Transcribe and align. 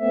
Evet, 0.00 0.10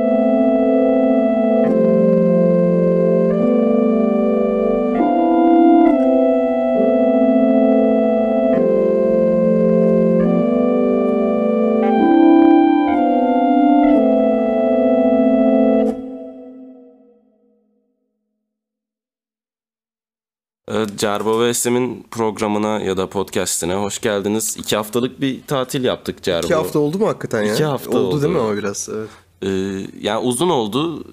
Cerbo 20.98 21.40
ve 21.40 21.50
Esem'in 21.50 22.08
programına 22.12 22.80
ya 22.80 22.98
da 22.98 23.10
podcastine 23.10 23.76
hoş 23.76 24.02
geldiniz. 24.02 24.58
İki 24.58 24.76
haftalık 24.76 25.22
bir 25.22 25.48
tatil 25.48 25.84
yaptık 25.84 26.24
Cerbo. 26.24 26.46
İki 26.46 26.56
hafta 26.56 26.80
oldu 26.80 27.00
mu 27.00 27.08
hakikaten 27.08 27.44
ya? 27.44 27.54
İki 27.54 27.64
hafta 27.64 27.90
oldu. 27.90 28.00
oldu. 28.00 28.22
değil 28.22 28.34
mi 28.34 28.40
ama 28.40 28.58
biraz? 28.58 28.90
Evet. 28.90 29.10
Ee, 29.44 29.48
yani 30.02 30.20
uzun 30.20 30.50
oldu. 30.50 31.04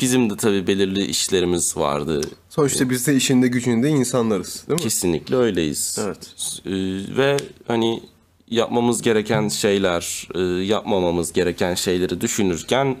Bizim 0.00 0.30
de 0.30 0.36
tabii 0.36 0.66
belirli 0.66 1.04
işlerimiz 1.04 1.76
vardı. 1.76 2.20
Sonuçta 2.48 2.90
biz 2.90 3.06
de 3.06 3.14
işinde 3.16 3.48
gücünde 3.48 3.88
insanlarız 3.88 4.64
değil 4.68 4.78
mi? 4.80 4.82
Kesinlikle 4.82 5.36
öyleyiz. 5.36 5.98
Evet. 6.04 6.34
Ee, 6.66 6.70
ve 7.16 7.36
hani 7.66 8.02
yapmamız 8.50 9.02
gereken 9.02 9.48
şeyler, 9.48 10.28
e, 10.34 10.40
yapmamamız 10.64 11.32
gereken 11.32 11.74
şeyleri 11.74 12.20
düşünürken 12.20 12.96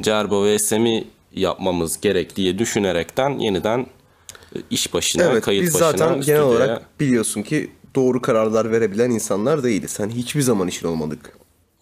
Cerbo 0.00 0.44
ve 0.44 0.52
Esem'i 0.54 1.04
yapmamız 1.34 2.00
gerek 2.00 2.36
diye 2.36 2.58
düşünerekten 2.58 3.38
yeniden 3.38 3.86
e, 4.56 4.58
iş 4.70 4.94
başına, 4.94 5.22
Evet 5.22 5.44
kayıt 5.44 5.62
biz 5.62 5.74
başına, 5.74 5.90
zaten 5.90 6.08
genel 6.20 6.22
stüdyoya- 6.22 6.42
olarak 6.42 7.00
biliyorsun 7.00 7.42
ki 7.42 7.70
doğru 7.94 8.22
kararlar 8.22 8.70
verebilen 8.72 9.10
insanlar 9.10 9.62
değiliz. 9.62 10.00
Hani 10.00 10.14
hiçbir 10.14 10.42
zaman 10.42 10.68
işin 10.68 10.86
olmadık. 10.86 11.32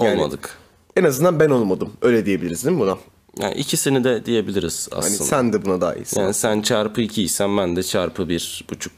Yani 0.03 0.21
olmadık. 0.21 0.59
En 0.97 1.05
azından 1.05 1.41
ben 1.41 1.51
olmadım. 1.51 1.93
Öyle 2.03 2.27
diyebiliriz 2.27 2.65
değil 2.65 2.77
mi 2.77 2.81
buna? 2.83 2.99
Yani 3.41 3.55
ikisini 3.55 4.05
de 4.05 4.27
diyebiliriz 4.27 4.89
Hani 4.93 4.99
aslında. 5.05 5.25
sen 5.25 5.53
de 5.53 5.65
buna 5.65 5.81
dahilsin. 5.81 6.21
Yani 6.21 6.35
sen 6.35 6.63
çarpı 6.63 7.01
2 7.01 7.23
isen 7.23 7.57
ben 7.57 7.77
de 7.77 7.83
çarpı 7.83 8.29
bir 8.29 8.65
buçuk 8.71 8.93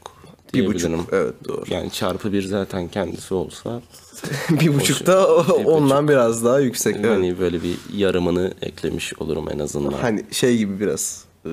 Bir 0.53 0.65
buçuk, 0.65 0.91
evet, 1.13 1.33
doğru. 1.47 1.63
Yani 1.69 1.91
çarpı 1.91 2.33
bir 2.33 2.43
zaten 2.43 2.87
kendisi 2.87 3.33
olsa 3.33 3.81
bir 4.49 4.73
buçuk 4.75 5.05
da 5.05 5.35
ondan 5.65 6.07
biraz 6.07 6.45
daha 6.45 6.59
yüksek. 6.59 6.95
Evet. 6.95 7.09
hani 7.09 7.39
böyle 7.39 7.63
bir 7.63 7.75
yarımını 7.93 8.53
eklemiş 8.61 9.13
olurum 9.19 9.45
en 9.51 9.59
azından. 9.59 9.91
Hani 9.91 10.25
şey 10.31 10.57
gibi 10.57 10.79
biraz 10.79 11.25
e, 11.45 11.49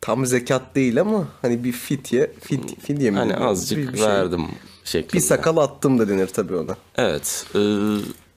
tam 0.00 0.26
zekat 0.26 0.74
değil 0.74 1.00
ama 1.00 1.28
hani 1.42 1.64
bir 1.64 1.72
fitye 1.72 2.30
fit 2.40 2.80
fidye 2.80 3.10
mi? 3.10 3.18
Hani 3.18 3.36
azıcık 3.36 3.78
Bir- 3.78 3.92
bir 3.92 3.98
şey. 3.98 4.06
verdim 4.06 4.42
şeklinde. 4.84 5.12
Bir 5.12 5.20
sakal 5.20 5.56
attım 5.56 5.98
da 5.98 6.08
denir 6.08 6.26
tabii 6.26 6.54
ona. 6.56 6.76
Evet. 6.96 7.46
e, 7.54 7.58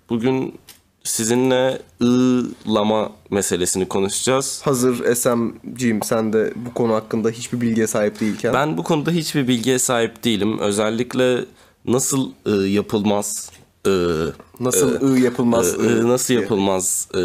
bugün 0.09 0.59
sizinle 1.07 1.81
ığlama 2.01 3.11
meselesini 3.29 3.87
konuşacağız. 3.87 4.61
Hazır 4.63 5.15
SM'ciyim 5.15 6.01
sen 6.03 6.33
de 6.33 6.53
bu 6.55 6.73
konu 6.73 6.93
hakkında 6.93 7.29
hiçbir 7.29 7.61
bilgiye 7.61 7.87
sahip 7.87 8.19
değilken. 8.19 8.53
Ben 8.53 8.77
bu 8.77 8.83
konuda 8.83 9.11
hiçbir 9.11 9.47
bilgiye 9.47 9.79
sahip 9.79 10.23
değilim. 10.23 10.59
Özellikle 10.59 11.45
nasıl 11.85 12.31
ı, 12.47 12.67
yapılmaz 12.67 13.51
ı, 13.87 14.33
Nasıl 14.59 15.01
ı 15.01 15.19
yapılmaz? 15.19 15.73
Ee, 15.73 15.77
ı 15.77 16.07
nasıl 16.07 16.33
yapılmaz 16.33 17.07
e, 17.15 17.21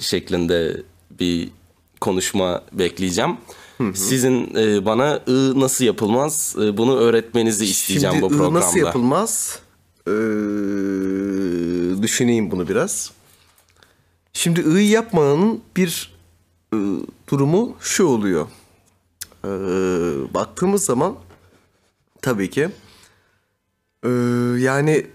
şeklinde 0.00 0.82
bir 1.20 1.50
konuşma 2.00 2.62
bekleyeceğim. 2.72 3.36
Sizin 3.94 4.54
e, 4.56 4.84
bana 4.84 5.20
ı 5.28 5.60
nasıl 5.60 5.84
yapılmaz 5.84 6.56
e, 6.62 6.76
bunu 6.76 6.96
öğretmenizi 6.96 7.64
isteyeceğim 7.64 8.14
Şimdi 8.14 8.22
bu 8.22 8.34
ı 8.34 8.38
programda. 8.38 8.60
nasıl 8.60 8.78
yapılmaz? 8.78 9.58
Ee, 10.08 10.12
düşüneyim 12.02 12.50
bunu 12.50 12.68
biraz. 12.68 13.10
Şimdi 14.32 14.60
ı 14.60 14.80
yapmanın 14.80 15.60
bir 15.76 16.14
ı, 16.74 17.00
durumu 17.28 17.76
şu 17.80 18.04
oluyor. 18.04 18.46
Ee, 19.44 19.48
baktığımız 20.34 20.84
zaman 20.84 21.14
tabii 22.22 22.50
ki 22.50 22.68
ee, 24.04 24.08
yani 24.58 25.06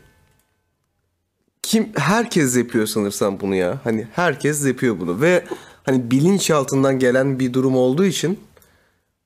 kim 1.61 1.89
herkes 1.95 2.57
yapıyor 2.57 2.87
sanırsam 2.87 3.39
bunu 3.39 3.55
ya. 3.55 3.79
Hani 3.83 4.07
herkes 4.11 4.65
yapıyor 4.65 4.99
bunu 4.99 5.21
ve 5.21 5.45
hani 5.83 6.11
bilinç 6.11 6.51
altından 6.51 6.99
gelen 6.99 7.39
bir 7.39 7.53
durum 7.53 7.75
olduğu 7.75 8.05
için 8.05 8.39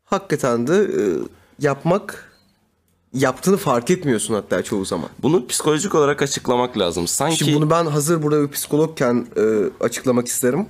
hakikaten 0.05 0.67
de 0.67 0.75
e, 0.75 1.03
yapmak 1.59 2.30
yaptığını 3.13 3.57
fark 3.57 3.89
etmiyorsun 3.91 4.33
hatta 4.33 4.63
çoğu 4.63 4.85
zaman. 4.85 5.09
Bunu 5.21 5.47
psikolojik 5.47 5.95
olarak 5.95 6.21
açıklamak 6.21 6.77
lazım. 6.77 7.07
Sanki 7.07 7.37
Şimdi 7.37 7.55
bunu 7.55 7.69
ben 7.69 7.85
hazır 7.85 8.23
burada 8.23 8.43
bir 8.43 8.51
psikologken 8.51 9.27
e, 9.37 9.43
açıklamak 9.83 10.27
isterim. 10.27 10.65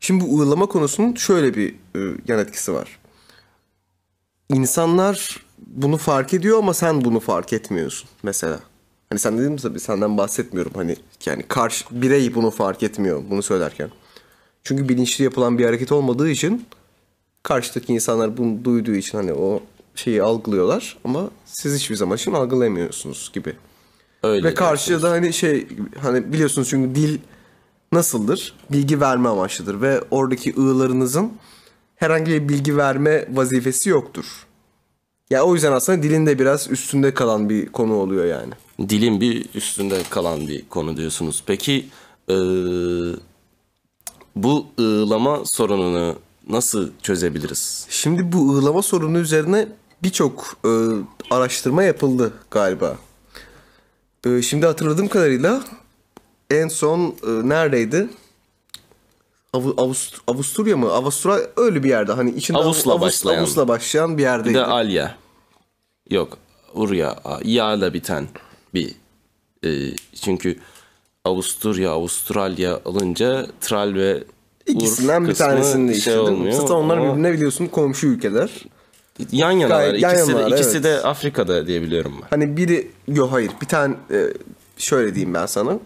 Şimdi 0.00 0.24
bu 0.24 0.34
uygulama 0.34 0.66
konusunun 0.66 1.14
şöyle 1.14 1.54
bir 1.54 1.74
e, 1.96 2.00
yan 2.28 2.38
etkisi 2.38 2.72
var. 2.72 2.98
İnsanlar 4.48 5.46
bunu 5.66 5.96
fark 5.96 6.34
ediyor 6.34 6.58
ama 6.58 6.74
sen 6.74 7.04
bunu 7.04 7.20
fark 7.20 7.52
etmiyorsun 7.52 8.08
mesela. 8.22 8.60
Hani 9.08 9.18
sen 9.18 9.38
dedim 9.38 9.56
tabii 9.56 9.80
senden 9.80 10.18
bahsetmiyorum 10.18 10.72
hani 10.74 10.96
yani 11.26 11.42
karşı 11.42 11.84
birey 11.90 12.34
bunu 12.34 12.50
fark 12.50 12.82
etmiyor 12.82 13.22
bunu 13.30 13.42
söylerken. 13.42 13.90
Çünkü 14.64 14.88
bilinçli 14.88 15.24
yapılan 15.24 15.58
bir 15.58 15.64
hareket 15.64 15.92
olmadığı 15.92 16.30
için 16.30 16.66
karşıdaki 17.42 17.92
insanlar 17.92 18.36
bunu 18.36 18.64
duyduğu 18.64 18.94
için 18.94 19.18
hani 19.18 19.32
o 19.32 19.62
şeyi 20.00 20.22
algılıyorlar 20.22 20.98
ama 21.04 21.30
siz 21.44 21.74
hiçbir 21.74 21.96
zaman 21.96 22.16
için 22.16 22.32
algılayamıyorsunuz 22.32 23.30
gibi. 23.34 23.56
öyle 24.22 24.48
Ve 24.48 24.54
karşıya 24.54 25.02
da 25.02 25.10
hani 25.10 25.32
şey 25.32 25.66
hani 26.02 26.32
biliyorsunuz 26.32 26.68
çünkü 26.68 26.94
dil 26.94 27.18
nasıldır? 27.92 28.54
Bilgi 28.72 29.00
verme 29.00 29.28
amaçlıdır 29.28 29.80
ve 29.80 30.00
oradaki 30.10 30.54
ığlarınızın 30.60 31.32
herhangi 31.96 32.30
bir 32.30 32.48
bilgi 32.48 32.76
verme 32.76 33.28
vazifesi 33.32 33.90
yoktur. 33.90 34.46
Ya 35.30 35.44
o 35.44 35.54
yüzden 35.54 35.72
aslında 35.72 36.02
dilin 36.02 36.26
de 36.26 36.38
biraz 36.38 36.70
üstünde 36.70 37.14
kalan 37.14 37.48
bir 37.48 37.66
konu 37.66 37.94
oluyor 37.94 38.24
yani. 38.24 38.52
dilin 38.88 39.20
bir 39.20 39.46
üstünde 39.54 40.02
kalan 40.10 40.48
bir 40.48 40.68
konu 40.68 40.96
diyorsunuz. 40.96 41.42
Peki 41.46 41.86
e, 42.28 42.34
bu 44.36 44.66
ığlama 44.80 45.44
sorununu 45.44 46.16
nasıl 46.48 46.90
çözebiliriz? 47.02 47.86
Şimdi 47.90 48.32
bu 48.32 48.54
ığlama 48.54 48.82
sorunu 48.82 49.18
üzerine 49.18 49.68
birçok 50.02 50.56
e, 50.64 50.70
araştırma 51.30 51.82
yapıldı 51.82 52.32
galiba. 52.50 52.96
E, 54.26 54.42
şimdi 54.42 54.66
hatırladığım 54.66 55.08
kadarıyla 55.08 55.60
en 56.50 56.68
son 56.68 57.00
e, 57.26 57.48
neredeydi? 57.48 58.08
Avu- 59.54 59.74
Avust- 59.76 60.18
Avusturya 60.26 60.76
mı? 60.76 60.92
Avusturya 60.92 61.38
öyle 61.56 61.82
bir 61.82 61.88
yerde. 61.88 62.12
Hani 62.12 62.30
içinde 62.30 62.58
Avus'la 62.58 62.92
Avus- 62.92 63.00
başlayan. 63.00 63.38
Avus'la 63.38 63.68
başlayan 63.68 64.12
bir 64.12 64.18
Bir 64.18 64.22
yerdeydi. 64.22 64.54
de 64.58 64.64
Alya. 64.64 65.16
Yok. 66.10 66.38
Urya. 66.74 67.16
Yağla 67.44 67.94
biten 67.94 68.28
bir. 68.74 68.94
e, 69.64 69.70
çünkü 70.22 70.58
Avusturya, 71.24 71.90
Avustralya 71.90 72.80
alınca 72.84 73.46
Tral 73.60 73.94
ve 73.94 74.24
İkisinden 74.66 75.22
Ur 75.22 75.28
bir 75.28 75.34
tanesini 75.34 75.94
şey 75.94 76.18
olmuyor. 76.18 76.52
Zaten 76.52 76.74
onlar 76.74 77.02
birbirine 77.02 77.32
biliyorsun 77.32 77.66
komşu 77.66 78.06
ülkeler. 78.06 78.50
Yan 79.32 79.50
yanalar. 79.50 79.80
Gayet 79.80 80.02
yan 80.02 80.12
İkisi, 80.14 80.28
de, 80.28 80.32
yanalar, 80.32 80.56
ikisi 80.58 80.70
evet. 80.70 80.84
de 80.84 81.02
Afrika'da 81.02 81.66
diye 81.66 81.82
biliyorum 81.82 82.12
ben. 82.22 82.26
Hani 82.30 82.56
biri 82.56 82.90
yok 83.08 83.32
hayır 83.32 83.50
bir 83.62 83.66
tane 83.66 83.94
e, 84.10 84.26
şöyle 84.76 85.14
diyeyim 85.14 85.34
ben 85.34 85.46
sana. 85.46 85.78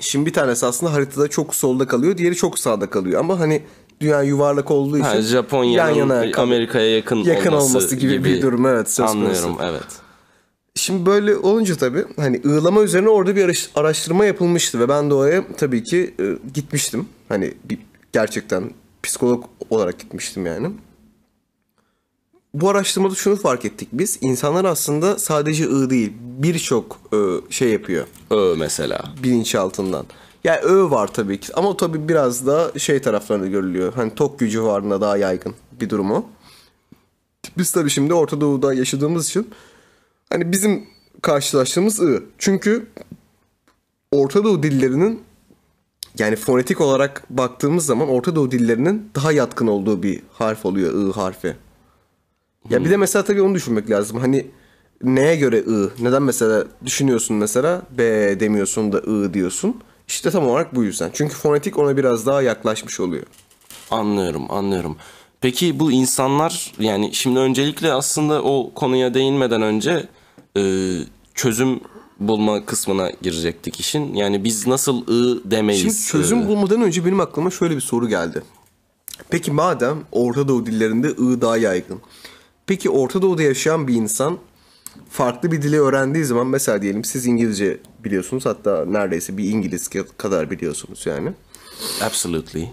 Şimdi 0.00 0.26
bir 0.26 0.32
tanesi 0.32 0.66
aslında 0.66 0.92
haritada 0.92 1.28
çok 1.28 1.54
solda 1.54 1.86
kalıyor, 1.86 2.16
diğeri 2.18 2.36
çok 2.36 2.58
sağda 2.58 2.90
kalıyor. 2.90 3.20
Ama 3.20 3.40
hani 3.40 3.62
dünya 4.00 4.22
yuvarlak 4.22 4.70
olduğu 4.70 4.96
için 4.98 5.08
Ha, 5.08 5.22
Japonya'nın 5.22 6.08
kalıyor. 6.08 6.38
Amerika'ya 6.38 6.96
yakın, 6.96 7.16
yakın 7.16 7.52
olması, 7.52 7.78
olması 7.78 7.96
gibi 7.96 8.24
bir 8.24 8.42
durum, 8.42 8.66
evet, 8.66 8.90
söz 8.90 9.06
konusu. 9.06 9.18
Anlıyorum 9.18 9.56
evet. 9.62 10.04
Şimdi 10.74 11.06
böyle 11.06 11.36
olunca 11.36 11.76
tabii 11.76 12.04
hani 12.16 12.40
ığlama 12.46 12.82
üzerine 12.82 13.08
orada 13.08 13.36
bir 13.36 13.44
araş- 13.44 13.70
araştırma 13.74 14.24
yapılmıştı 14.24 14.80
ve 14.80 14.88
ben 14.88 15.10
de 15.10 15.14
oraya 15.14 15.44
tabii 15.56 15.84
ki 15.84 16.14
e, 16.20 16.24
gitmiştim. 16.54 17.08
Hani 17.28 17.54
bir, 17.64 17.78
gerçekten 18.12 18.70
psikolog 19.02 19.44
olarak 19.70 19.98
gitmiştim 19.98 20.46
yani. 20.46 20.70
Bu 22.54 22.68
araştırmada 22.70 23.14
şunu 23.14 23.36
fark 23.36 23.64
ettik 23.64 23.88
biz. 23.92 24.18
İnsanlar 24.20 24.64
aslında 24.64 25.18
sadece 25.18 25.64
ığ 25.68 25.90
değil 25.90 26.12
birçok 26.20 27.00
e, 27.12 27.16
şey 27.50 27.68
yapıyor 27.68 28.06
Ö 28.30 28.54
mesela. 28.58 29.04
bilinçaltından. 29.22 30.06
Yani 30.44 30.58
ö 30.60 30.90
var 30.90 31.12
tabii 31.12 31.40
ki 31.40 31.52
ama 31.54 31.76
tabii 31.76 32.08
biraz 32.08 32.46
da 32.46 32.72
şey 32.78 33.00
taraflarında 33.02 33.46
görülüyor. 33.46 33.92
Hani 33.94 34.14
tok 34.14 34.38
gücü 34.38 34.62
varlığına 34.62 35.00
daha 35.00 35.16
yaygın 35.16 35.54
bir 35.80 35.90
durumu. 35.90 36.26
Biz 37.58 37.72
tabii 37.72 37.90
şimdi 37.90 38.14
Orta 38.14 38.40
Doğu'da 38.40 38.74
yaşadığımız 38.74 39.28
için 39.28 39.50
hani 40.30 40.52
bizim 40.52 40.86
karşılaştığımız 41.22 42.00
ı. 42.00 42.22
Çünkü 42.38 42.86
Orta 44.12 44.44
Doğu 44.44 44.62
dillerinin 44.62 45.22
yani 46.18 46.36
fonetik 46.36 46.80
olarak 46.80 47.24
baktığımız 47.30 47.86
zaman 47.86 48.08
Orta 48.08 48.36
Doğu 48.36 48.50
dillerinin 48.50 49.10
daha 49.14 49.32
yatkın 49.32 49.66
olduğu 49.66 50.02
bir 50.02 50.22
harf 50.32 50.66
oluyor 50.66 50.94
ı 50.94 51.12
harfi. 51.12 51.56
Ya 52.70 52.84
bir 52.84 52.90
de 52.90 52.96
mesela 52.96 53.24
tabii 53.24 53.42
onu 53.42 53.54
düşünmek 53.54 53.90
lazım. 53.90 54.18
Hani 54.18 54.46
neye 55.02 55.36
göre 55.36 55.58
ı? 55.58 55.90
Neden 56.00 56.22
mesela 56.22 56.64
düşünüyorsun 56.84 57.36
mesela 57.36 57.82
b 57.98 58.02
demiyorsun 58.40 58.92
da 58.92 58.96
ı 58.98 59.34
diyorsun? 59.34 59.76
İşte 60.08 60.30
tam 60.30 60.48
olarak 60.48 60.74
bu 60.74 60.84
yüzden. 60.84 61.10
Çünkü 61.12 61.34
fonetik 61.34 61.78
ona 61.78 61.96
biraz 61.96 62.26
daha 62.26 62.42
yaklaşmış 62.42 63.00
oluyor. 63.00 63.22
Anlıyorum, 63.90 64.50
anlıyorum. 64.50 64.96
Peki 65.40 65.80
bu 65.80 65.92
insanlar 65.92 66.72
yani 66.78 67.14
şimdi 67.14 67.38
öncelikle 67.38 67.92
aslında 67.92 68.42
o 68.42 68.70
konuya 68.74 69.14
değinmeden 69.14 69.62
önce 69.62 70.08
e, 70.56 70.62
çözüm 71.34 71.80
bulma 72.20 72.64
kısmına 72.66 73.10
girecektik 73.22 73.80
işin. 73.80 74.14
Yani 74.14 74.44
biz 74.44 74.66
nasıl 74.66 75.02
ı 75.08 75.50
demeyiz? 75.50 75.82
Şimdi 75.82 76.06
çözüm 76.06 76.42
e, 76.42 76.48
bulmadan 76.48 76.82
önce 76.82 77.04
benim 77.04 77.20
aklıma 77.20 77.50
şöyle 77.50 77.76
bir 77.76 77.80
soru 77.80 78.08
geldi. 78.08 78.42
Peki 79.30 79.50
madem 79.50 79.98
Orta 80.12 80.48
Doğu 80.48 80.66
dillerinde 80.66 81.06
ı 81.08 81.40
daha 81.40 81.56
yaygın. 81.56 82.00
Peki 82.66 82.90
Orta 82.90 83.22
Doğu'da 83.22 83.42
yaşayan 83.42 83.88
bir 83.88 83.94
insan 83.94 84.38
farklı 85.10 85.52
bir 85.52 85.62
dili 85.62 85.80
öğrendiği 85.80 86.24
zaman 86.24 86.46
mesela 86.46 86.82
diyelim 86.82 87.04
siz 87.04 87.26
İngilizce 87.26 87.78
biliyorsunuz 88.04 88.46
hatta 88.46 88.84
neredeyse 88.84 89.36
bir 89.36 89.44
İngiliz 89.44 89.90
kadar 90.18 90.50
biliyorsunuz 90.50 91.06
yani. 91.06 91.32
Absolutely. 92.02 92.64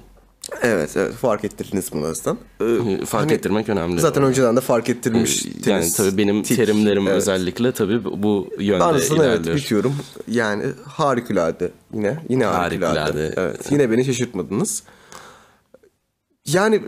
Evet, 0.62 0.98
evet 0.98 1.14
fark 1.14 1.46
ettirdiniz 1.46 1.92
bunu 1.92 2.06
azından. 2.06 2.38
Ee, 2.62 3.06
Fark 3.06 3.24
hani 3.24 3.34
ettirmek 3.34 3.70
önemli. 3.70 4.02
Zaten 4.02 4.24
önceden 4.24 4.56
de 4.56 4.62
fark 4.62 4.90
ettirilmiş. 4.90 5.46
yani 5.66 5.92
tabii 5.92 6.18
benim 6.18 6.44
terimlerim 6.44 7.08
özellikle 7.08 7.72
tabii 7.72 8.04
bu 8.04 8.50
yönde 8.60 8.80
Ben 8.80 8.94
aslında 8.94 9.26
evet 9.26 9.36
ilerliyor. 9.36 9.58
bitiyorum. 9.58 9.96
Yani 10.28 10.64
harikulade 10.86 11.72
yine. 11.94 12.24
Yine 12.30 12.46
harikulade. 12.46 13.00
Harikulade. 13.00 13.34
Evet. 13.38 13.72
Yine 13.72 13.92
beni 13.92 14.06
şaşırtmadınız. 14.06 14.84
Yani 16.46 16.82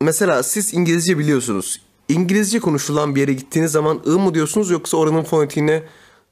mesela 0.00 0.42
siz 0.42 0.74
İngilizce 0.74 1.18
biliyorsunuz. 1.18 1.80
İngilizce 2.12 2.60
konuşulan 2.60 3.14
bir 3.14 3.20
yere 3.20 3.32
gittiğiniz 3.32 3.72
zaman 3.72 4.00
ı 4.06 4.18
mı 4.18 4.34
diyorsunuz 4.34 4.70
yoksa 4.70 4.96
oranın 4.96 5.22
fonetiğine 5.22 5.82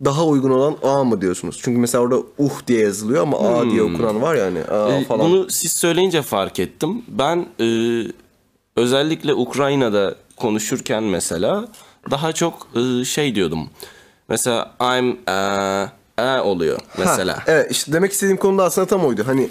daha 0.04 0.26
uygun 0.26 0.50
olan 0.50 0.76
a 0.82 1.04
mı 1.04 1.20
diyorsunuz? 1.20 1.60
Çünkü 1.62 1.80
mesela 1.80 2.02
orada 2.02 2.16
uh 2.38 2.66
diye 2.66 2.80
yazılıyor 2.80 3.22
ama 3.22 3.38
a 3.38 3.70
diye 3.70 3.82
okunan 3.82 4.22
var 4.22 4.34
yani. 4.34 4.64
A 4.64 4.92
Ee, 4.92 5.04
falan. 5.04 5.30
Bunu 5.30 5.50
siz 5.50 5.72
söyleyince 5.72 6.22
fark 6.22 6.58
ettim. 6.58 7.02
Ben 7.08 7.46
e, 7.60 7.66
özellikle 8.76 9.34
Ukrayna'da 9.34 10.14
konuşurken 10.36 11.02
mesela 11.02 11.68
daha 12.10 12.32
çok 12.32 12.66
e, 12.74 13.04
şey 13.04 13.34
diyordum. 13.34 13.70
Mesela 14.28 14.74
I'm 14.80 15.16
a, 15.26 15.86
a 16.18 16.42
oluyor 16.44 16.78
mesela. 16.98 17.36
Ha, 17.36 17.42
evet 17.46 17.70
işte 17.70 17.92
demek 17.92 18.12
istediğim 18.12 18.36
konu 18.36 18.58
da 18.58 18.64
aslında 18.64 18.86
tam 18.86 19.04
oydu. 19.04 19.22
Hani 19.26 19.48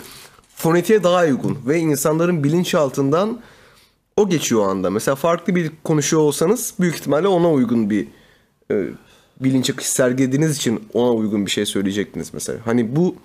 fonetiğe 0.55 1.03
daha 1.03 1.21
uygun 1.23 1.57
ve 1.67 1.79
insanların 1.79 2.43
bilinçaltından 2.43 3.39
o 4.19 4.29
geçiyor 4.29 4.61
o 4.61 4.69
anda. 4.69 4.89
Mesela 4.89 5.15
farklı 5.15 5.55
bir 5.55 5.71
konuşuyor 5.83 6.21
olsanız 6.21 6.73
büyük 6.79 6.95
ihtimalle 6.95 7.27
ona 7.27 7.51
uygun 7.51 7.89
bir 7.89 8.07
e, 8.71 8.87
bilinç 9.39 9.69
akışı 9.69 9.91
sergilediğiniz 9.91 10.57
için 10.57 10.83
ona 10.93 11.11
uygun 11.11 11.45
bir 11.45 11.51
şey 11.51 11.65
söyleyecektiniz 11.65 12.33
mesela. 12.33 12.59
Hani 12.65 12.95
bu 12.95 13.15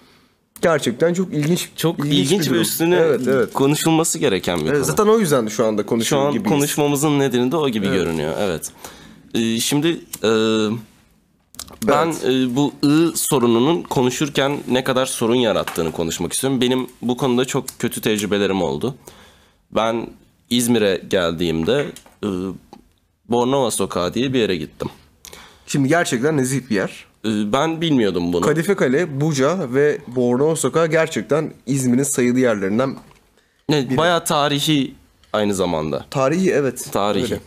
gerçekten 0.62 1.14
çok 1.14 1.34
ilginç 1.34 1.68
Çok 1.76 1.98
ilginç 1.98 2.12
ilginç, 2.18 2.50
bir 2.50 2.56
ve 2.56 2.60
üstüne 2.60 2.96
evet, 2.96 3.20
evet. 3.28 3.52
konuşulması 3.52 4.18
gereken 4.18 4.58
bir 4.60 4.64
Evet, 4.64 4.72
konu. 4.72 4.84
Zaten 4.84 5.06
o 5.06 5.18
yüzden 5.18 5.46
de 5.46 5.50
şu 5.50 5.66
anda 5.66 5.82
Şu 5.82 5.88
konuşuyor 5.88 6.26
an 6.26 6.32
gibiyiz. 6.32 6.48
konuşmamızın 6.48 7.18
nedeni 7.18 7.52
de 7.52 7.56
o 7.56 7.68
gibi 7.68 7.86
görünüyor. 7.86 8.34
Evet. 8.38 8.72
Ee, 9.34 9.60
şimdi 9.60 9.88
e, 10.22 10.30
ben 11.88 12.14
e, 12.24 12.56
bu 12.56 12.72
ı 12.84 13.12
sorununun 13.16 13.82
konuşurken 13.82 14.58
ne 14.70 14.84
kadar 14.84 15.06
sorun 15.06 15.34
yarattığını 15.34 15.92
konuşmak 15.92 16.32
istiyorum. 16.32 16.60
Benim 16.60 16.86
bu 17.02 17.16
konuda 17.16 17.44
çok 17.44 17.64
kötü 17.78 18.00
tecrübelerim 18.00 18.62
oldu. 18.62 18.94
Ben 19.70 20.06
İzmir'e 20.50 21.00
geldiğimde 21.10 21.86
e, 22.24 22.28
Bornova 23.28 23.70
Sokağı 23.70 24.14
diye 24.14 24.32
bir 24.32 24.38
yere 24.38 24.56
gittim. 24.56 24.88
Şimdi 25.66 25.88
gerçekten 25.88 26.36
nezih 26.36 26.70
bir 26.70 26.74
yer. 26.74 27.04
E, 27.24 27.52
ben 27.52 27.80
bilmiyordum 27.80 28.32
bunu. 28.32 28.40
Kadife 28.40 28.74
Kale, 28.74 29.20
Buca 29.20 29.74
ve 29.74 29.98
Bornova 30.06 30.56
Sokağı 30.56 30.86
gerçekten 30.86 31.52
İzmir'in 31.66 32.02
sayılı 32.02 32.38
yerlerinden 32.40 32.96
Ne, 33.68 33.96
bayağı 33.96 34.24
tarihi 34.24 34.94
aynı 35.32 35.54
zamanda. 35.54 36.04
tarihi 36.10 36.50
evet. 36.50 36.88
Tarihi. 36.92 37.24
Öyle. 37.24 37.40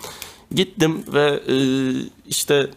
Gittim 0.55 1.03
ve 1.13 1.39
e, 1.47 1.55
işte 2.27 2.67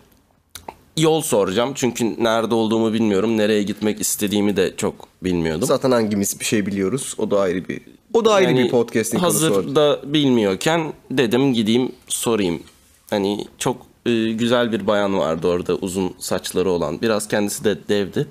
yol 0.96 1.20
soracağım. 1.20 1.72
Çünkü 1.74 2.24
nerede 2.24 2.54
olduğumu 2.54 2.92
bilmiyorum. 2.92 3.36
Nereye 3.36 3.62
gitmek 3.62 4.00
istediğimi 4.00 4.56
de 4.56 4.76
çok 4.76 5.08
bilmiyordum. 5.22 5.68
Zaten 5.68 5.90
hangimiz 5.90 6.40
bir 6.40 6.44
şey 6.44 6.66
biliyoruz. 6.66 7.14
O 7.18 7.30
da 7.30 7.40
ayrı 7.40 7.68
bir 7.68 7.80
o 8.12 8.24
da 8.24 8.32
ayrı 8.32 8.50
Yani 8.50 8.64
bir 8.64 8.70
podcast'in 8.70 9.18
konusu. 9.18 9.46
oldu. 9.46 9.56
Hazır 9.56 9.74
da 9.74 10.00
bilmiyorken 10.04 10.92
dedim 11.10 11.54
gideyim 11.54 11.92
sorayım. 12.08 12.62
Hani 13.10 13.44
çok 13.58 13.76
e, 14.06 14.32
güzel 14.32 14.72
bir 14.72 14.86
bayan 14.86 15.18
vardı 15.18 15.46
orada 15.48 15.74
uzun 15.74 16.14
saçları 16.18 16.70
olan. 16.70 17.00
Biraz 17.02 17.28
kendisi 17.28 17.64
de 17.64 17.78
devdi. 17.88 18.26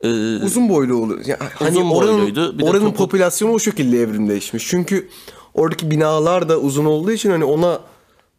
E, 0.00 0.08
Uzun 0.44 0.68
boylu 0.68 0.94
olur. 0.96 1.26
Ya, 1.26 1.38
hani 1.54 1.78
Uzun 1.78 1.90
oranın, 1.90 2.18
boyluydu. 2.18 2.58
Bir 2.58 2.62
oranın 2.64 2.86
topu- 2.90 2.96
popülasyonu 2.96 3.52
o 3.52 3.58
şekilde 3.58 3.98
evrimleşmiş. 4.00 4.66
Çünkü 4.68 5.08
oradaki 5.54 5.90
binalar 5.90 6.48
da 6.48 6.58
uzun 6.60 6.84
olduğu 6.84 7.12
için 7.12 7.30
hani 7.30 7.44
ona 7.44 7.80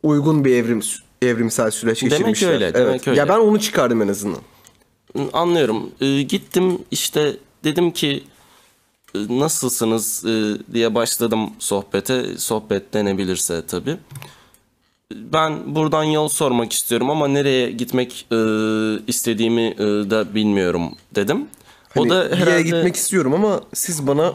uygun 0.04 0.46
bir 0.46 0.56
evrim 0.56 0.82
evrimsel 1.22 1.72
süreç 1.72 2.02
Demek 2.02 2.12
geçirmişler. 2.18 2.50
öyle, 2.54 2.74
demek 2.74 3.08
öyle. 3.08 3.20
Ya 3.20 3.30
ben 3.30 3.40
onu 3.40 3.60
çıkardım 3.60 4.02
en 4.02 4.08
azından. 4.08 4.40
Anlıyorum. 5.34 5.90
Ee, 6.02 6.22
gittim 6.22 6.78
işte 6.92 7.38
dedim 7.64 7.92
ki 7.92 8.24
nasılsınız 9.30 10.26
e, 10.26 10.58
diye 10.74 10.96
başladım 10.96 11.50
sohbete. 11.60 12.38
Sohbet 12.38 12.94
denebilirse 12.94 13.66
tabii. 13.68 13.98
Ben 15.14 15.76
buradan 15.76 16.04
yol 16.04 16.28
sormak 16.28 16.74
istiyorum 16.74 17.10
ama 17.10 17.28
nereye 17.28 17.72
gitmek 17.72 18.28
e, 18.32 18.38
istediğimi 19.08 19.62
e, 19.62 19.84
da 20.10 20.36
bilmiyorum 20.36 20.96
dedim. 21.16 21.48
Hani 21.90 22.06
o 22.06 22.10
da 22.10 22.36
herhalde 22.36 22.50
yere 22.50 22.62
gitmek 22.62 22.96
istiyorum 22.96 23.34
ama 23.34 23.62
siz 23.74 24.08
bana 24.08 24.34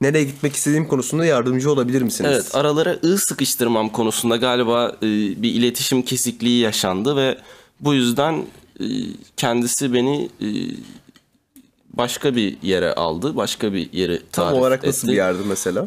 nereye 0.00 0.24
gitmek 0.24 0.56
istediğim 0.56 0.88
konusunda 0.88 1.24
yardımcı 1.24 1.72
olabilir 1.72 2.02
misiniz? 2.02 2.30
Evet 2.32 2.54
aralara 2.54 2.98
ı 3.04 3.18
sıkıştırmam 3.18 3.88
konusunda 3.88 4.36
galiba 4.36 4.96
e, 5.02 5.06
bir 5.42 5.54
iletişim 5.54 6.02
kesikliği 6.02 6.60
yaşandı 6.60 7.16
ve 7.16 7.38
bu 7.80 7.94
yüzden 7.94 8.44
e, 8.80 8.86
kendisi 9.36 9.94
beni 9.94 10.28
e, 10.40 10.48
başka 11.94 12.36
bir 12.36 12.56
yere 12.62 12.94
aldı. 12.94 13.36
Başka 13.36 13.72
bir 13.72 13.92
yeri 13.92 14.22
Tam 14.32 14.44
tarif 14.46 14.60
olarak 14.60 14.84
nasıl 14.86 15.08
etti. 15.08 15.12
bir 15.12 15.16
yerdi 15.16 15.38
mesela? 15.48 15.86